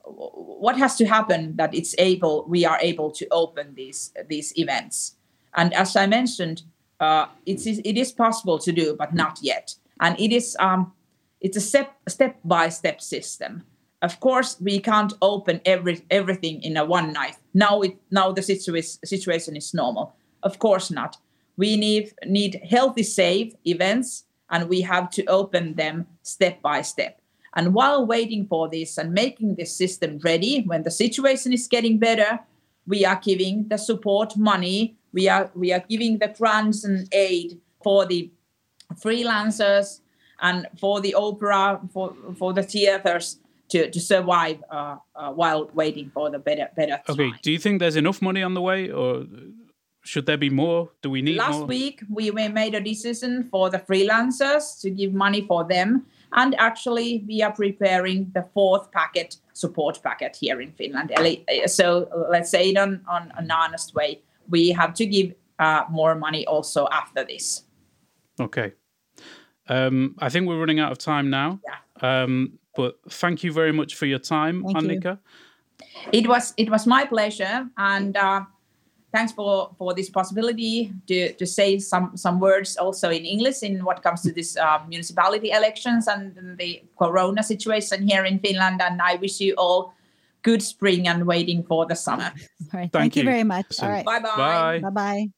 What 0.05 0.77
has 0.77 0.97
to 0.97 1.07
happen 1.07 1.57
that 1.57 1.75
it's 1.75 1.95
able 1.99 2.45
we 2.49 2.65
are 2.65 2.79
able 2.81 3.11
to 3.13 3.27
open 3.31 3.75
these 3.75 4.13
these 4.29 4.53
events? 4.59 5.17
And 5.55 5.73
as 5.75 5.97
I 5.97 6.07
mentioned, 6.07 6.63
uh, 7.01 7.27
it 7.47 7.67
is 7.67 7.81
it 7.85 7.97
is 7.97 8.13
possible 8.13 8.59
to 8.59 8.73
do, 8.73 8.97
but 8.99 9.15
not 9.15 9.39
yet. 9.43 9.77
And 10.01 10.19
it 10.19 10.33
is 10.33 10.57
um, 10.59 10.93
it's 11.41 11.57
a 11.57 11.61
step 11.61 11.95
step 12.09 12.41
by 12.45 12.69
step 12.69 13.01
system 13.01 13.63
of 14.05 14.21
course 14.21 14.57
we 14.61 14.79
can't 14.81 15.13
open 15.21 15.61
every 15.65 16.05
everything 16.11 16.63
in 16.63 16.77
a 16.77 16.85
one 16.85 17.13
night. 17.13 17.37
Now 17.55 17.83
it 17.83 17.97
now 18.11 18.33
the 18.33 18.43
situa- 18.43 18.99
situation 19.05 19.57
is 19.57 19.75
normal. 19.75 20.15
Of 20.43 20.59
course 20.59 20.91
not. 20.91 21.17
We 21.57 21.77
need 21.77 22.13
need 22.27 22.61
healthy 22.71 23.03
safe 23.03 23.55
events 23.65 24.25
and 24.51 24.69
we 24.69 24.83
have 24.83 25.11
to 25.11 25.25
open 25.27 25.75
them 25.75 26.07
step 26.23 26.61
by 26.63 26.83
step. 26.83 27.21
And 27.57 27.73
while 27.73 28.05
waiting 28.05 28.47
for 28.47 28.69
this 28.69 28.99
and 28.99 29.13
making 29.13 29.55
this 29.55 29.73
system 29.77 30.19
ready 30.25 30.63
when 30.67 30.83
the 30.83 30.91
situation 30.91 31.53
is 31.53 31.69
getting 31.69 31.99
better 31.99 32.41
we 32.87 33.05
are 33.05 33.21
giving 33.23 33.69
the 33.69 33.79
support 33.79 34.37
money. 34.37 34.97
We 35.13 35.29
are 35.29 35.51
we 35.55 35.73
are 35.73 35.85
giving 35.89 36.19
the 36.19 36.29
grants 36.29 36.85
and 36.85 37.09
aid 37.13 37.61
for 37.83 38.07
the 38.07 38.31
freelancers 38.95 40.01
and 40.41 40.67
for 40.79 41.01
the 41.01 41.15
opera 41.15 41.81
for 41.93 42.15
for 42.37 42.53
the 42.53 42.63
theaters 42.63 43.39
to, 43.75 43.91
to 43.91 44.01
survive 44.01 44.59
uh, 44.71 44.97
uh, 45.17 45.31
while 45.33 45.69
waiting 45.75 46.11
for 46.15 46.31
the 46.31 46.39
better 46.39 46.69
better. 46.77 47.01
Okay. 47.09 47.33
Do 47.43 47.51
you 47.51 47.59
think 47.59 47.81
there's 47.81 47.97
enough 47.97 48.23
money 48.23 48.43
on 48.43 48.55
the 48.55 48.61
way, 48.63 48.91
or 48.91 49.27
should 50.05 50.27
there 50.27 50.39
be 50.39 50.51
more? 50.51 50.91
Do 51.03 51.11
we 51.11 51.23
need 51.23 51.39
Last 51.39 51.59
more? 51.59 51.67
week 51.67 52.03
we 52.09 52.31
made 52.31 52.75
a 52.75 52.81
decision 52.81 53.33
for 53.51 53.71
the 53.71 53.79
freelancers 53.79 54.81
to 54.83 54.91
give 54.91 55.13
money 55.13 55.43
for 55.51 55.65
them, 55.65 56.07
and 56.33 56.55
actually 56.69 57.25
we 57.27 57.43
are 57.43 57.53
preparing 57.53 58.31
the 58.35 58.45
fourth 58.55 58.93
packet 58.93 59.39
support 59.55 60.01
packet 60.03 60.37
here 60.41 60.61
in 60.61 60.71
Finland. 60.73 61.13
Uh, 61.17 61.67
so 61.67 62.09
let's 62.31 62.51
say 62.51 62.71
it 62.71 62.79
on, 62.79 63.01
on 63.09 63.33
an 63.37 63.51
honest 63.51 63.95
way, 63.95 64.21
we 64.49 64.71
have 64.71 64.95
to 64.95 65.07
give 65.07 65.35
uh, 65.59 65.83
more 65.91 66.15
money 66.15 66.47
also 66.47 66.87
after 66.93 67.25
this. 67.25 67.65
Okay. 68.39 68.73
Um, 69.69 70.15
I 70.19 70.29
think 70.29 70.47
we're 70.47 70.61
running 70.61 70.81
out 70.81 70.93
of 70.93 70.99
time 70.99 71.31
now. 71.31 71.61
Yeah. 71.65 72.23
Um, 72.23 72.59
but 72.77 72.99
thank 73.09 73.43
you 73.45 73.53
very 73.53 73.73
much 73.73 73.95
for 73.95 74.07
your 74.07 74.19
time, 74.19 74.65
thank 74.65 74.77
Annika. 74.79 75.19
You. 75.19 75.19
It 76.13 76.29
was 76.29 76.55
it 76.57 76.71
was 76.71 76.87
my 76.87 77.05
pleasure, 77.05 77.67
and 77.77 78.17
uh, 78.17 78.43
thanks 79.13 79.33
for 79.33 79.71
for 79.79 79.95
this 79.95 80.11
possibility 80.11 80.93
to 81.07 81.33
to 81.35 81.47
say 81.47 81.79
some 81.79 82.17
some 82.17 82.41
words 82.41 82.77
also 82.77 83.11
in 83.11 83.25
English 83.25 83.63
in 83.63 83.85
what 83.85 84.03
comes 84.03 84.23
to 84.23 84.33
this 84.33 84.57
uh, 84.57 84.79
municipality 84.89 85.51
elections 85.51 86.09
and 86.09 86.59
the 86.59 86.83
Corona 86.99 87.43
situation 87.43 88.09
here 88.09 88.25
in 88.25 88.39
Finland. 88.39 88.83
And 88.83 89.01
I 89.01 89.17
wish 89.17 89.41
you 89.41 89.55
all 89.57 89.95
good 90.43 90.63
spring 90.63 91.09
and 91.09 91.27
waiting 91.27 91.63
for 91.65 91.87
the 91.87 91.95
summer. 91.95 92.31
All 92.35 92.81
right. 92.81 92.93
Thank, 92.93 92.93
thank 92.93 93.17
you. 93.17 93.23
you. 93.23 93.31
very 93.31 93.45
much. 93.45 93.81
All 93.83 93.89
right. 93.89 94.05
Bye 94.05 94.21
bye. 94.21 94.81
Bye 94.83 94.91
bye. 94.91 95.31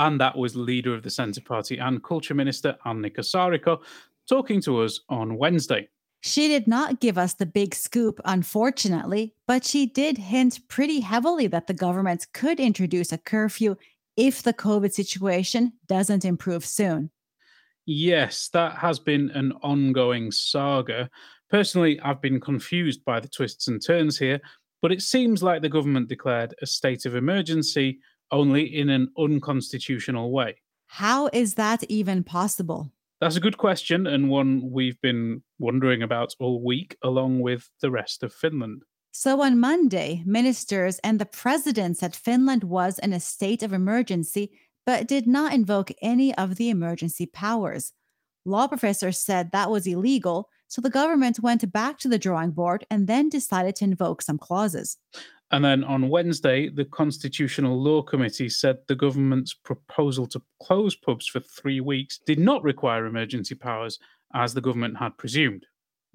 And 0.00 0.18
that 0.18 0.34
was 0.34 0.56
leader 0.56 0.94
of 0.94 1.02
the 1.02 1.10
Centre 1.10 1.42
Party 1.42 1.76
and 1.76 2.02
Culture 2.02 2.32
Minister 2.32 2.74
Annika 2.86 3.18
Saarikko 3.18 3.82
talking 4.26 4.62
to 4.62 4.80
us 4.80 4.98
on 5.10 5.36
Wednesday. 5.36 5.90
She 6.22 6.48
did 6.48 6.66
not 6.66 7.00
give 7.00 7.18
us 7.18 7.34
the 7.34 7.44
big 7.44 7.74
scoop, 7.74 8.18
unfortunately, 8.24 9.34
but 9.46 9.62
she 9.62 9.84
did 9.84 10.16
hint 10.16 10.66
pretty 10.68 11.00
heavily 11.00 11.48
that 11.48 11.66
the 11.66 11.74
government 11.74 12.26
could 12.32 12.58
introduce 12.58 13.12
a 13.12 13.18
curfew 13.18 13.76
if 14.16 14.42
the 14.42 14.54
COVID 14.54 14.90
situation 14.90 15.74
doesn't 15.86 16.24
improve 16.24 16.64
soon. 16.64 17.10
Yes, 17.84 18.48
that 18.54 18.76
has 18.76 18.98
been 18.98 19.28
an 19.32 19.52
ongoing 19.62 20.30
saga. 20.30 21.10
Personally, 21.50 22.00
I've 22.00 22.22
been 22.22 22.40
confused 22.40 23.04
by 23.04 23.20
the 23.20 23.28
twists 23.28 23.68
and 23.68 23.84
turns 23.84 24.18
here, 24.18 24.40
but 24.80 24.92
it 24.92 25.02
seems 25.02 25.42
like 25.42 25.60
the 25.60 25.68
government 25.68 26.08
declared 26.08 26.54
a 26.62 26.66
state 26.66 27.04
of 27.04 27.16
emergency 27.16 28.00
only 28.30 28.64
in 28.64 28.88
an 28.88 29.08
unconstitutional 29.18 30.30
way. 30.30 30.56
How 30.86 31.28
is 31.32 31.54
that 31.54 31.84
even 31.84 32.24
possible? 32.24 32.92
That's 33.20 33.36
a 33.36 33.40
good 33.40 33.58
question, 33.58 34.06
and 34.06 34.30
one 34.30 34.70
we've 34.70 35.00
been 35.00 35.42
wondering 35.58 36.02
about 36.02 36.34
all 36.40 36.64
week, 36.64 36.96
along 37.04 37.40
with 37.40 37.68
the 37.82 37.90
rest 37.90 38.22
of 38.22 38.32
Finland. 38.32 38.82
So 39.12 39.42
on 39.42 39.60
Monday, 39.60 40.22
ministers 40.24 40.98
and 41.00 41.18
the 41.18 41.26
president 41.26 41.98
said 41.98 42.16
Finland 42.16 42.64
was 42.64 42.98
in 42.98 43.12
a 43.12 43.20
state 43.20 43.62
of 43.62 43.72
emergency, 43.72 44.52
but 44.86 45.06
did 45.06 45.26
not 45.26 45.52
invoke 45.52 45.92
any 46.00 46.34
of 46.36 46.56
the 46.56 46.70
emergency 46.70 47.26
powers. 47.26 47.92
Law 48.44 48.68
professors 48.68 49.18
said 49.18 49.50
that 49.52 49.70
was 49.70 49.86
illegal, 49.86 50.48
so 50.68 50.80
the 50.80 50.88
government 50.88 51.40
went 51.40 51.70
back 51.72 51.98
to 51.98 52.08
the 52.08 52.18
drawing 52.18 52.52
board 52.52 52.86
and 52.90 53.06
then 53.06 53.28
decided 53.28 53.76
to 53.76 53.84
invoke 53.84 54.22
some 54.22 54.38
clauses. 54.38 54.96
And 55.52 55.64
then 55.64 55.82
on 55.82 56.08
Wednesday, 56.08 56.68
the 56.68 56.84
Constitutional 56.84 57.80
Law 57.80 58.02
Committee 58.02 58.48
said 58.48 58.78
the 58.86 58.94
government's 58.94 59.52
proposal 59.52 60.26
to 60.28 60.42
close 60.62 60.94
pubs 60.94 61.26
for 61.26 61.40
three 61.40 61.80
weeks 61.80 62.20
did 62.24 62.38
not 62.38 62.62
require 62.62 63.06
emergency 63.06 63.56
powers, 63.56 63.98
as 64.32 64.54
the 64.54 64.60
government 64.60 64.98
had 64.98 65.18
presumed. 65.18 65.66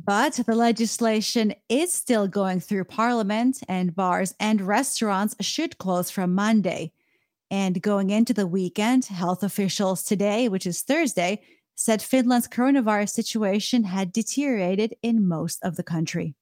But 0.03 0.39
the 0.45 0.55
legislation 0.55 1.53
is 1.67 1.91
still 1.91 2.27
going 2.27 2.61
through 2.61 2.85
Parliament, 2.85 3.59
and 3.67 3.95
bars 3.95 4.33
and 4.39 4.61
restaurants 4.61 5.35
should 5.41 5.77
close 5.77 6.09
from 6.09 6.33
Monday. 6.33 6.91
And 7.51 7.81
going 7.81 8.09
into 8.09 8.33
the 8.33 8.47
weekend, 8.47 9.05
health 9.05 9.43
officials 9.43 10.03
today, 10.03 10.49
which 10.49 10.65
is 10.65 10.81
Thursday, 10.81 11.41
said 11.75 12.01
Finland's 12.01 12.47
coronavirus 12.47 13.09
situation 13.09 13.83
had 13.83 14.13
deteriorated 14.13 14.95
in 15.01 15.27
most 15.27 15.63
of 15.63 15.75
the 15.75 15.83
country. 15.83 16.35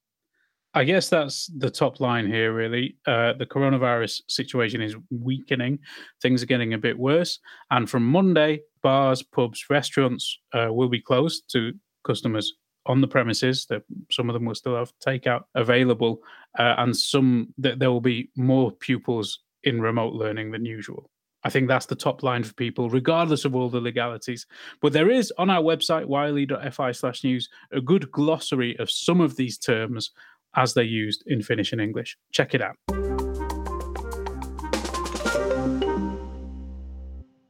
I 0.76 0.84
guess 0.84 1.08
that's 1.08 1.48
the 1.58 1.70
top 1.70 2.00
line 2.00 2.26
here, 2.26 2.52
really. 2.54 2.98
Uh, 3.06 3.34
the 3.34 3.46
coronavirus 3.46 4.22
situation 4.28 4.82
is 4.82 4.96
weakening. 5.12 5.80
Things 6.22 6.42
are 6.42 6.48
getting 6.48 6.74
a 6.74 6.80
bit 6.80 6.98
worse. 6.98 7.40
And 7.70 7.88
from 7.88 8.06
Monday, 8.06 8.62
bars, 8.82 9.22
pubs, 9.22 9.66
restaurants 9.70 10.40
uh, 10.54 10.70
will 10.72 10.90
be 10.90 11.00
closed 11.02 11.44
to 11.52 11.74
customers 12.04 12.54
on 12.86 13.02
the 13.02 13.08
premises. 13.08 13.68
Some 14.12 14.30
of 14.30 14.34
them 14.34 14.46
will 14.46 14.56
still 14.56 14.76
have 14.76 14.92
takeout 15.06 15.44
available, 15.56 16.20
uh, 16.58 16.76
and 16.80 16.96
some 16.96 17.54
there 17.58 17.92
will 17.92 18.02
be 18.02 18.30
more 18.36 18.72
pupils 18.72 19.40
in 19.64 19.82
remote 19.82 20.14
learning 20.14 20.52
than 20.52 20.66
usual. 20.66 21.10
I 21.46 21.50
think 21.50 21.68
that's 21.68 21.86
the 21.86 21.96
top 21.96 22.24
line 22.24 22.44
for 22.44 22.54
people, 22.54 22.90
regardless 22.90 23.44
of 23.44 23.56
all 23.56 23.70
the 23.70 23.82
legalities. 23.82 24.46
But 24.82 24.94
there 24.94 25.10
is 25.10 25.32
on 25.38 25.50
our 25.50 25.62
website, 25.62 26.08
yle.fi 26.10 26.92
slash 26.94 27.24
news, 27.24 27.50
a 27.72 27.82
good 27.82 28.10
glossary 28.12 28.78
of 28.80 28.90
some 28.90 29.20
of 29.20 29.36
these 29.36 29.58
terms 29.58 30.12
as 30.56 30.74
they're 30.74 30.84
used 30.84 31.24
in 31.28 31.42
Finnish 31.42 31.72
and 31.72 31.82
English. 31.82 32.18
Check 32.32 32.54
it 32.54 32.62
out. 32.62 32.76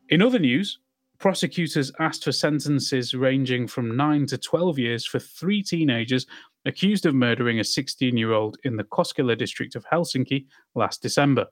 In 0.10 0.22
other 0.22 0.40
news, 0.40 0.80
prosecutors 1.20 1.92
asked 2.00 2.24
for 2.24 2.32
sentences 2.32 3.14
ranging 3.14 3.68
from 3.68 3.96
9 3.96 4.26
to 4.28 4.38
12 4.38 4.78
years 4.78 5.06
for 5.06 5.20
three 5.20 5.64
teenagers 5.64 6.28
accused 6.66 7.06
of 7.06 7.16
murdering 7.16 7.60
a 7.60 7.64
16 7.64 8.16
year 8.16 8.32
old 8.32 8.58
in 8.64 8.76
the 8.78 8.84
Koskela 8.84 9.38
district 9.38 9.76
of 9.76 9.86
Helsinki 9.86 10.46
last 10.76 11.02
December. 11.02 11.48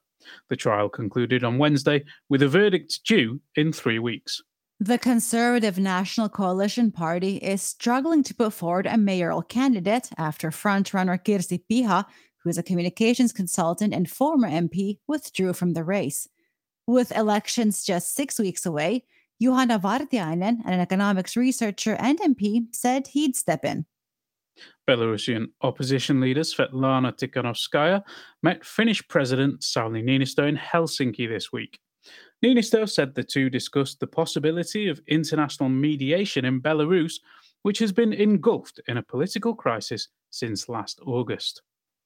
The 0.50 0.56
trial 0.56 0.90
concluded 0.90 1.44
on 1.44 1.58
Wednesday 1.58 2.04
with 2.30 2.44
a 2.44 2.48
verdict 2.48 3.00
due 3.06 3.42
in 3.56 3.74
three 3.74 4.00
weeks. 4.00 4.42
The 4.84 4.98
Conservative 4.98 5.78
National 5.78 6.28
Coalition 6.28 6.92
Party 6.92 7.36
is 7.36 7.62
struggling 7.62 8.24
to 8.24 8.34
put 8.34 8.52
forward 8.52 8.88
a 8.88 8.98
mayoral 8.98 9.44
candidate 9.44 10.10
after 10.18 10.50
frontrunner 10.50 11.24
Kirsi 11.24 11.62
Piha, 11.70 12.04
who 12.38 12.50
is 12.50 12.58
a 12.58 12.64
communications 12.64 13.32
consultant 13.32 13.94
and 13.94 14.10
former 14.10 14.50
MP, 14.50 14.98
withdrew 15.08 15.54
from 15.54 15.74
the 15.74 15.84
race. 15.84 16.28
With 16.88 17.16
elections 17.16 17.84
just 17.84 18.16
six 18.16 18.40
weeks 18.40 18.66
away, 18.66 19.06
Juhana 19.40 19.80
Vartiainen, 19.80 20.66
an 20.66 20.80
economics 20.80 21.38
researcher 21.38 21.96
and 22.00 22.20
MP, 22.20 22.66
said 22.72 23.06
he'd 23.06 23.36
step 23.36 23.64
in. 23.64 23.86
Belarusian 24.90 25.50
opposition 25.62 26.20
leader 26.20 26.42
Svetlana 26.42 27.16
Tikhanovskaya 27.16 28.02
met 28.42 28.66
Finnish 28.66 29.08
President 29.08 29.60
Sauli 29.62 30.04
Niinistö 30.04 30.50
in 30.50 30.58
Helsinki 30.58 31.30
this 31.30 31.52
week. 31.52 31.80
Niinistö 32.44 32.90
said 32.90 33.14
the 33.14 33.24
two 33.24 33.50
discussed 33.50 34.00
the 34.00 34.08
possibility 34.08 34.88
of 34.88 35.02
international 35.08 35.70
mediation 35.70 36.44
in 36.44 36.62
Belarus, 36.62 37.20
which 37.62 37.78
has 37.80 37.92
been 37.92 38.14
engulfed 38.14 38.80
in 38.88 38.98
a 38.98 39.04
political 39.04 39.54
crisis 39.54 40.08
since 40.32 40.68
last 40.68 41.00
August. 41.06 41.62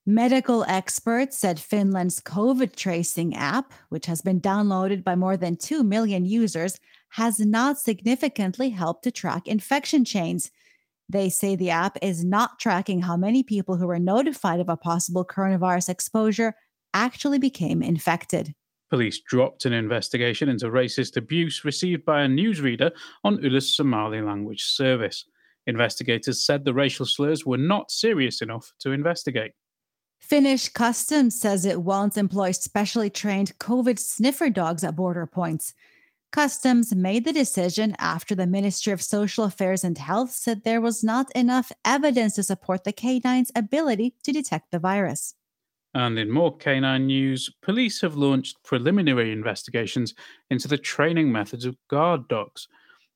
Medical 0.05 0.63
experts 0.65 1.37
said 1.37 1.59
Finland's 1.59 2.19
COVID 2.19 2.75
tracing 2.75 3.35
app, 3.35 3.73
which 3.89 4.05
has 4.05 4.21
been 4.21 4.39
downloaded 4.39 5.03
by 5.03 5.15
more 5.15 5.37
than 5.37 5.55
2 5.55 5.83
million 5.83 6.25
users, 6.25 6.79
has 7.09 7.39
not 7.39 7.79
significantly 7.79 8.69
helped 8.69 9.03
to 9.03 9.11
track 9.11 9.47
infection 9.47 10.05
chains. 10.05 10.51
They 11.09 11.29
say 11.29 11.55
the 11.55 11.71
app 11.71 11.97
is 12.01 12.25
not 12.25 12.59
tracking 12.59 13.01
how 13.01 13.15
many 13.17 13.41
people 13.41 13.77
who 13.77 13.87
were 13.87 13.99
notified 13.99 14.59
of 14.59 14.69
a 14.69 14.77
possible 14.77 15.25
coronavirus 15.25 15.89
exposure 15.89 16.55
actually 16.93 17.39
became 17.39 17.81
infected. 17.81 18.53
Police 18.89 19.19
dropped 19.21 19.65
an 19.65 19.73
investigation 19.73 20.49
into 20.49 20.67
racist 20.67 21.17
abuse 21.17 21.65
received 21.65 22.05
by 22.05 22.21
a 22.21 22.27
newsreader 22.27 22.91
on 23.23 23.43
Yle's 23.43 23.75
Somali 23.75 24.21
language 24.21 24.63
service. 24.63 25.25
Investigators 25.67 26.45
said 26.45 26.63
the 26.63 26.73
racial 26.73 27.05
slurs 27.05 27.45
were 27.45 27.57
not 27.57 27.89
serious 27.89 28.41
enough 28.41 28.71
to 28.79 28.91
investigate. 28.91 29.53
Finnish 30.19 30.69
Customs 30.69 31.39
says 31.39 31.65
it 31.65 31.81
won't 31.81 32.17
employ 32.17 32.51
specially 32.51 33.09
trained 33.09 33.57
COVID 33.59 33.99
sniffer 33.99 34.49
dogs 34.49 34.83
at 34.83 34.95
border 34.95 35.25
points. 35.25 35.73
Customs 36.31 36.93
made 36.93 37.25
the 37.25 37.33
decision 37.33 37.95
after 37.97 38.35
the 38.35 38.47
Ministry 38.47 38.91
of 38.91 39.01
Social 39.01 39.45
Affairs 39.45 39.83
and 39.83 39.97
Health 39.97 40.31
said 40.31 40.63
there 40.63 40.81
was 40.81 41.03
not 41.03 41.31
enough 41.35 41.71
evidence 41.85 42.35
to 42.35 42.43
support 42.43 42.83
the 42.83 42.91
canine's 42.91 43.51
ability 43.55 44.15
to 44.23 44.31
detect 44.31 44.71
the 44.71 44.79
virus. 44.79 45.35
And 45.95 46.19
in 46.19 46.29
more 46.29 46.55
canine 46.57 47.07
news, 47.07 47.49
police 47.61 48.01
have 48.01 48.17
launched 48.17 48.61
preliminary 48.63 49.31
investigations 49.31 50.13
into 50.49 50.67
the 50.67 50.77
training 50.77 51.31
methods 51.31 51.63
of 51.63 51.77
guard 51.89 52.27
dogs. 52.27 52.67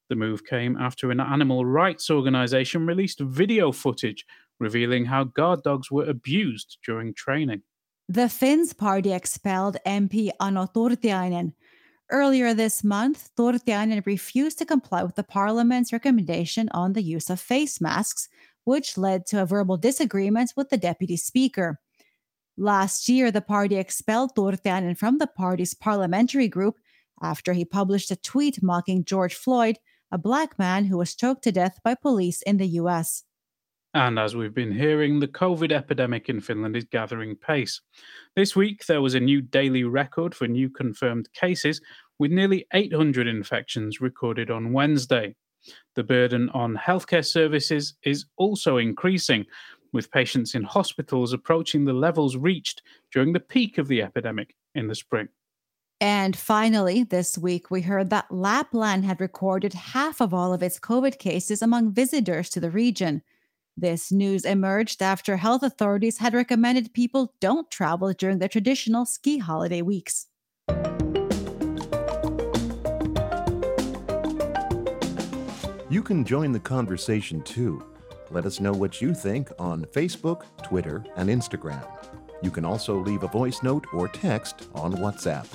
The 0.07 0.15
move 0.15 0.45
came 0.45 0.77
after 0.77 1.11
an 1.11 1.19
animal 1.19 1.65
rights 1.65 2.09
organization 2.09 2.85
released 2.87 3.19
video 3.19 3.73
footage 3.73 4.25
revealing 4.61 5.05
how 5.05 5.25
guard 5.25 5.61
dogs 5.63 5.91
were 5.91 6.05
abused 6.05 6.77
during 6.85 7.13
training. 7.13 7.63
The 8.07 8.29
Finns 8.29 8.73
party 8.73 9.11
expelled 9.11 9.75
MP 9.85 10.29
Ano 10.39 10.65
Turtiainen. 10.65 11.51
Earlier 12.09 12.53
this 12.53 12.81
month, 12.81 13.29
Turtiainen 13.37 14.05
refused 14.05 14.57
to 14.59 14.65
comply 14.65 15.03
with 15.03 15.15
the 15.15 15.23
parliament's 15.23 15.91
recommendation 15.91 16.69
on 16.71 16.93
the 16.93 17.03
use 17.03 17.29
of 17.29 17.41
face 17.41 17.81
masks, 17.81 18.29
which 18.63 18.97
led 18.97 19.25
to 19.27 19.41
a 19.41 19.45
verbal 19.45 19.75
disagreement 19.75 20.53
with 20.55 20.69
the 20.69 20.77
deputy 20.77 21.17
speaker. 21.17 21.81
Last 22.61 23.07
year, 23.07 23.31
the 23.31 23.39
party 23.39 23.77
expelled 23.77 24.35
Turtiainen 24.35 24.97
from 24.97 25.17
the 25.17 25.27
party's 25.27 25.73
parliamentary 25.73 26.49
group 26.49 26.75
after 27.21 27.53
he 27.53 27.63
published 27.63 28.11
a 28.11 28.17
tweet 28.17 28.61
mocking 28.61 29.05
George 29.05 29.33
Floyd, 29.33 29.77
a 30.11 30.17
black 30.17 30.59
man 30.59 30.83
who 30.83 30.97
was 30.97 31.15
choked 31.15 31.45
to 31.45 31.53
death 31.53 31.79
by 31.85 31.95
police 31.95 32.41
in 32.41 32.57
the 32.57 32.67
US. 32.81 33.23
And 33.93 34.19
as 34.19 34.35
we've 34.35 34.53
been 34.53 34.73
hearing, 34.73 35.21
the 35.21 35.27
COVID 35.29 35.71
epidemic 35.71 36.27
in 36.27 36.41
Finland 36.41 36.75
is 36.75 36.83
gathering 36.83 37.37
pace. 37.37 37.79
This 38.35 38.57
week, 38.57 38.85
there 38.87 39.01
was 39.01 39.15
a 39.15 39.21
new 39.21 39.41
daily 39.41 39.85
record 39.85 40.35
for 40.35 40.45
new 40.45 40.69
confirmed 40.69 41.29
cases, 41.31 41.79
with 42.19 42.29
nearly 42.29 42.67
800 42.73 43.25
infections 43.25 44.01
recorded 44.01 44.51
on 44.51 44.73
Wednesday. 44.73 45.33
The 45.95 46.03
burden 46.03 46.49
on 46.49 46.75
healthcare 46.75 47.25
services 47.25 47.95
is 48.03 48.25
also 48.37 48.77
increasing, 48.77 49.45
with 49.93 50.11
patients 50.11 50.55
in 50.55 50.63
hospitals 50.63 51.33
approaching 51.33 51.85
the 51.85 51.93
levels 51.93 52.37
reached 52.37 52.81
during 53.11 53.33
the 53.33 53.39
peak 53.39 53.77
of 53.77 53.87
the 53.87 54.01
epidemic 54.01 54.55
in 54.75 54.87
the 54.87 54.95
spring. 54.95 55.27
And 56.01 56.35
finally, 56.35 57.03
this 57.03 57.37
week, 57.37 57.69
we 57.69 57.81
heard 57.81 58.09
that 58.09 58.31
Lapland 58.31 59.03
had 59.03 59.19
recorded 59.19 59.73
half 59.73 60.21
of 60.21 60.33
all 60.33 60.53
of 60.53 60.63
its 60.63 60.79
COVID 60.79 61.19
cases 61.19 61.61
among 61.61 61.93
visitors 61.93 62.49
to 62.51 62.61
the 62.61 62.71
region. 62.71 63.21
This 63.75 64.11
news 64.11 64.45
emerged 64.45 65.01
after 65.01 65.37
health 65.37 65.63
authorities 65.63 66.17
had 66.19 66.33
recommended 66.33 66.93
people 66.93 67.33
don't 67.41 67.69
travel 67.69 68.13
during 68.13 68.39
the 68.39 68.47
traditional 68.47 69.05
ski 69.05 69.39
holiday 69.39 69.81
weeks. 69.81 70.27
You 75.89 76.03
can 76.03 76.23
join 76.23 76.51
the 76.51 76.59
conversation 76.59 77.41
too. 77.41 77.83
Let 78.31 78.45
us 78.45 78.59
know 78.59 78.73
what 78.73 79.01
you 79.01 79.13
think 79.13 79.51
on 79.57 79.85
Facebook, 79.85 80.43
Twitter, 80.63 81.03
and 81.15 81.29
Instagram. 81.29 81.85
You 82.41 82.51
can 82.51 82.63
also 82.63 82.97
leave 82.99 83.23
a 83.23 83.27
voice 83.27 83.63
note 83.63 83.87
or 83.93 84.07
text 84.07 84.69
on 84.75 84.93
WhatsApp. 84.93 85.47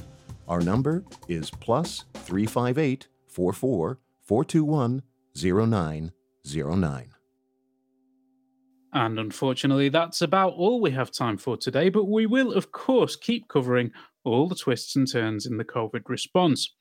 Our 0.48 0.60
number 0.60 1.04
is 1.28 1.50
plus 1.50 2.04
358 2.14 3.08
44 3.28 3.98
421 4.22 5.02
0909. 5.36 7.10
And 8.92 9.18
unfortunately, 9.18 9.88
that's 9.88 10.22
about 10.22 10.52
all 10.52 10.80
we 10.80 10.92
have 10.92 11.10
time 11.10 11.36
for 11.36 11.56
today, 11.56 11.88
but 11.88 12.04
we 12.04 12.26
will, 12.26 12.52
of 12.52 12.70
course, 12.70 13.16
keep 13.16 13.48
covering 13.48 13.90
all 14.22 14.46
the 14.46 14.54
twists 14.54 14.94
and 14.94 15.10
turns 15.10 15.46
in 15.46 15.56
the 15.56 15.64
COVID 15.64 16.08
response. 16.08 16.74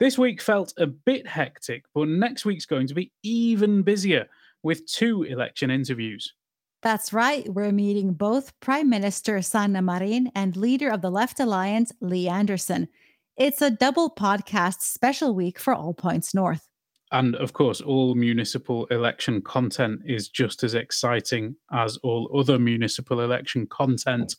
This 0.00 0.18
week 0.18 0.42
felt 0.42 0.74
a 0.76 0.88
bit 0.88 1.26
hectic, 1.26 1.84
but 1.94 2.08
next 2.08 2.44
week's 2.44 2.66
going 2.66 2.88
to 2.88 2.94
be 2.94 3.12
even 3.22 3.82
busier 3.82 4.28
with 4.62 4.86
two 4.86 5.22
election 5.22 5.70
interviews. 5.70 6.34
That's 6.82 7.12
right. 7.12 7.48
We're 7.48 7.70
meeting 7.70 8.12
both 8.12 8.58
Prime 8.58 8.90
Minister 8.90 9.40
Sanna 9.40 9.82
Marin 9.82 10.32
and 10.34 10.56
leader 10.56 10.90
of 10.90 11.00
the 11.00 11.10
Left 11.10 11.38
Alliance, 11.38 11.92
Li 12.00 12.28
Andersson. 12.28 12.88
It's 13.36 13.62
a 13.62 13.70
double 13.70 14.10
podcast 14.10 14.80
special 14.80 15.34
week 15.34 15.58
for 15.58 15.74
All 15.74 15.94
Points 15.94 16.34
North. 16.34 16.68
And 17.12 17.36
of 17.36 17.52
course, 17.52 17.80
all 17.80 18.14
municipal 18.14 18.86
election 18.86 19.42
content 19.42 20.00
is 20.06 20.28
just 20.28 20.64
as 20.64 20.74
exciting 20.74 21.54
as 21.70 21.98
all 21.98 22.30
other 22.36 22.58
municipal 22.58 23.20
election 23.20 23.66
content. 23.66 24.34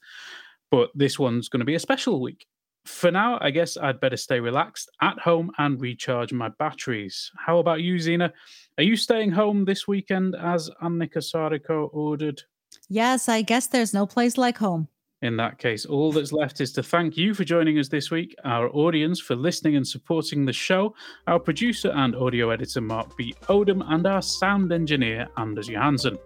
But 0.69 0.89
this 0.95 1.17
one's 1.19 1.49
going 1.49 1.59
to 1.59 1.65
be 1.65 1.75
a 1.75 1.79
special 1.79 2.19
week. 2.19 2.47
For 2.85 3.11
now, 3.11 3.37
I 3.41 3.51
guess 3.51 3.77
I'd 3.77 3.99
better 3.99 4.17
stay 4.17 4.39
relaxed 4.39 4.89
at 5.01 5.17
home 5.19 5.51
and 5.57 5.79
recharge 5.79 6.33
my 6.33 6.49
batteries. 6.49 7.31
How 7.37 7.59
about 7.59 7.81
you, 7.81 7.97
Zena? 7.97 8.33
Are 8.77 8.83
you 8.83 8.95
staying 8.95 9.31
home 9.31 9.65
this 9.65 9.87
weekend 9.87 10.35
as 10.35 10.69
Annika 10.81 11.17
Saarikko 11.17 11.89
ordered? 11.93 12.41
Yes, 12.89 13.29
I 13.29 13.41
guess 13.41 13.67
there's 13.67 13.93
no 13.93 14.05
place 14.05 14.37
like 14.37 14.57
home. 14.57 14.87
In 15.21 15.37
that 15.37 15.57
case, 15.57 15.85
all 15.85 16.11
that's 16.11 16.33
left 16.33 16.59
is 16.59 16.73
to 16.73 16.83
thank 16.83 17.15
you 17.15 17.33
for 17.33 17.45
joining 17.45 17.79
us 17.79 17.87
this 17.87 18.11
week, 18.11 18.35
our 18.43 18.67
audience 18.75 19.21
for 19.21 19.37
listening 19.37 19.77
and 19.77 19.87
supporting 19.87 20.43
the 20.43 20.51
show, 20.51 20.93
our 21.27 21.39
producer 21.39 21.91
and 21.91 22.13
audio 22.13 22.49
editor 22.49 22.81
Mark 22.81 23.15
B. 23.15 23.33
Odom, 23.43 23.81
and 23.87 24.05
our 24.05 24.21
sound 24.21 24.73
engineer 24.73 25.29
Anders 25.37 25.69
Johansson. 25.69 26.17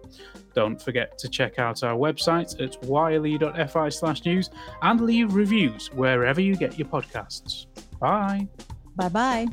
Don't 0.58 0.82
forget 0.82 1.20
to 1.20 1.30
check 1.30 1.60
out 1.60 1.84
our 1.84 1.96
website 1.96 2.60
at 2.60 2.84
yle.fi 2.84 3.90
slash 3.90 4.26
news 4.26 4.50
and 4.82 5.00
leave 5.00 5.36
reviews 5.36 5.92
wherever 5.94 6.42
you 6.42 6.56
get 6.56 6.80
your 6.80 6.88
podcasts. 6.88 7.68
Bye. 8.00 8.48
Bye 8.96 9.10
bye. 9.10 9.48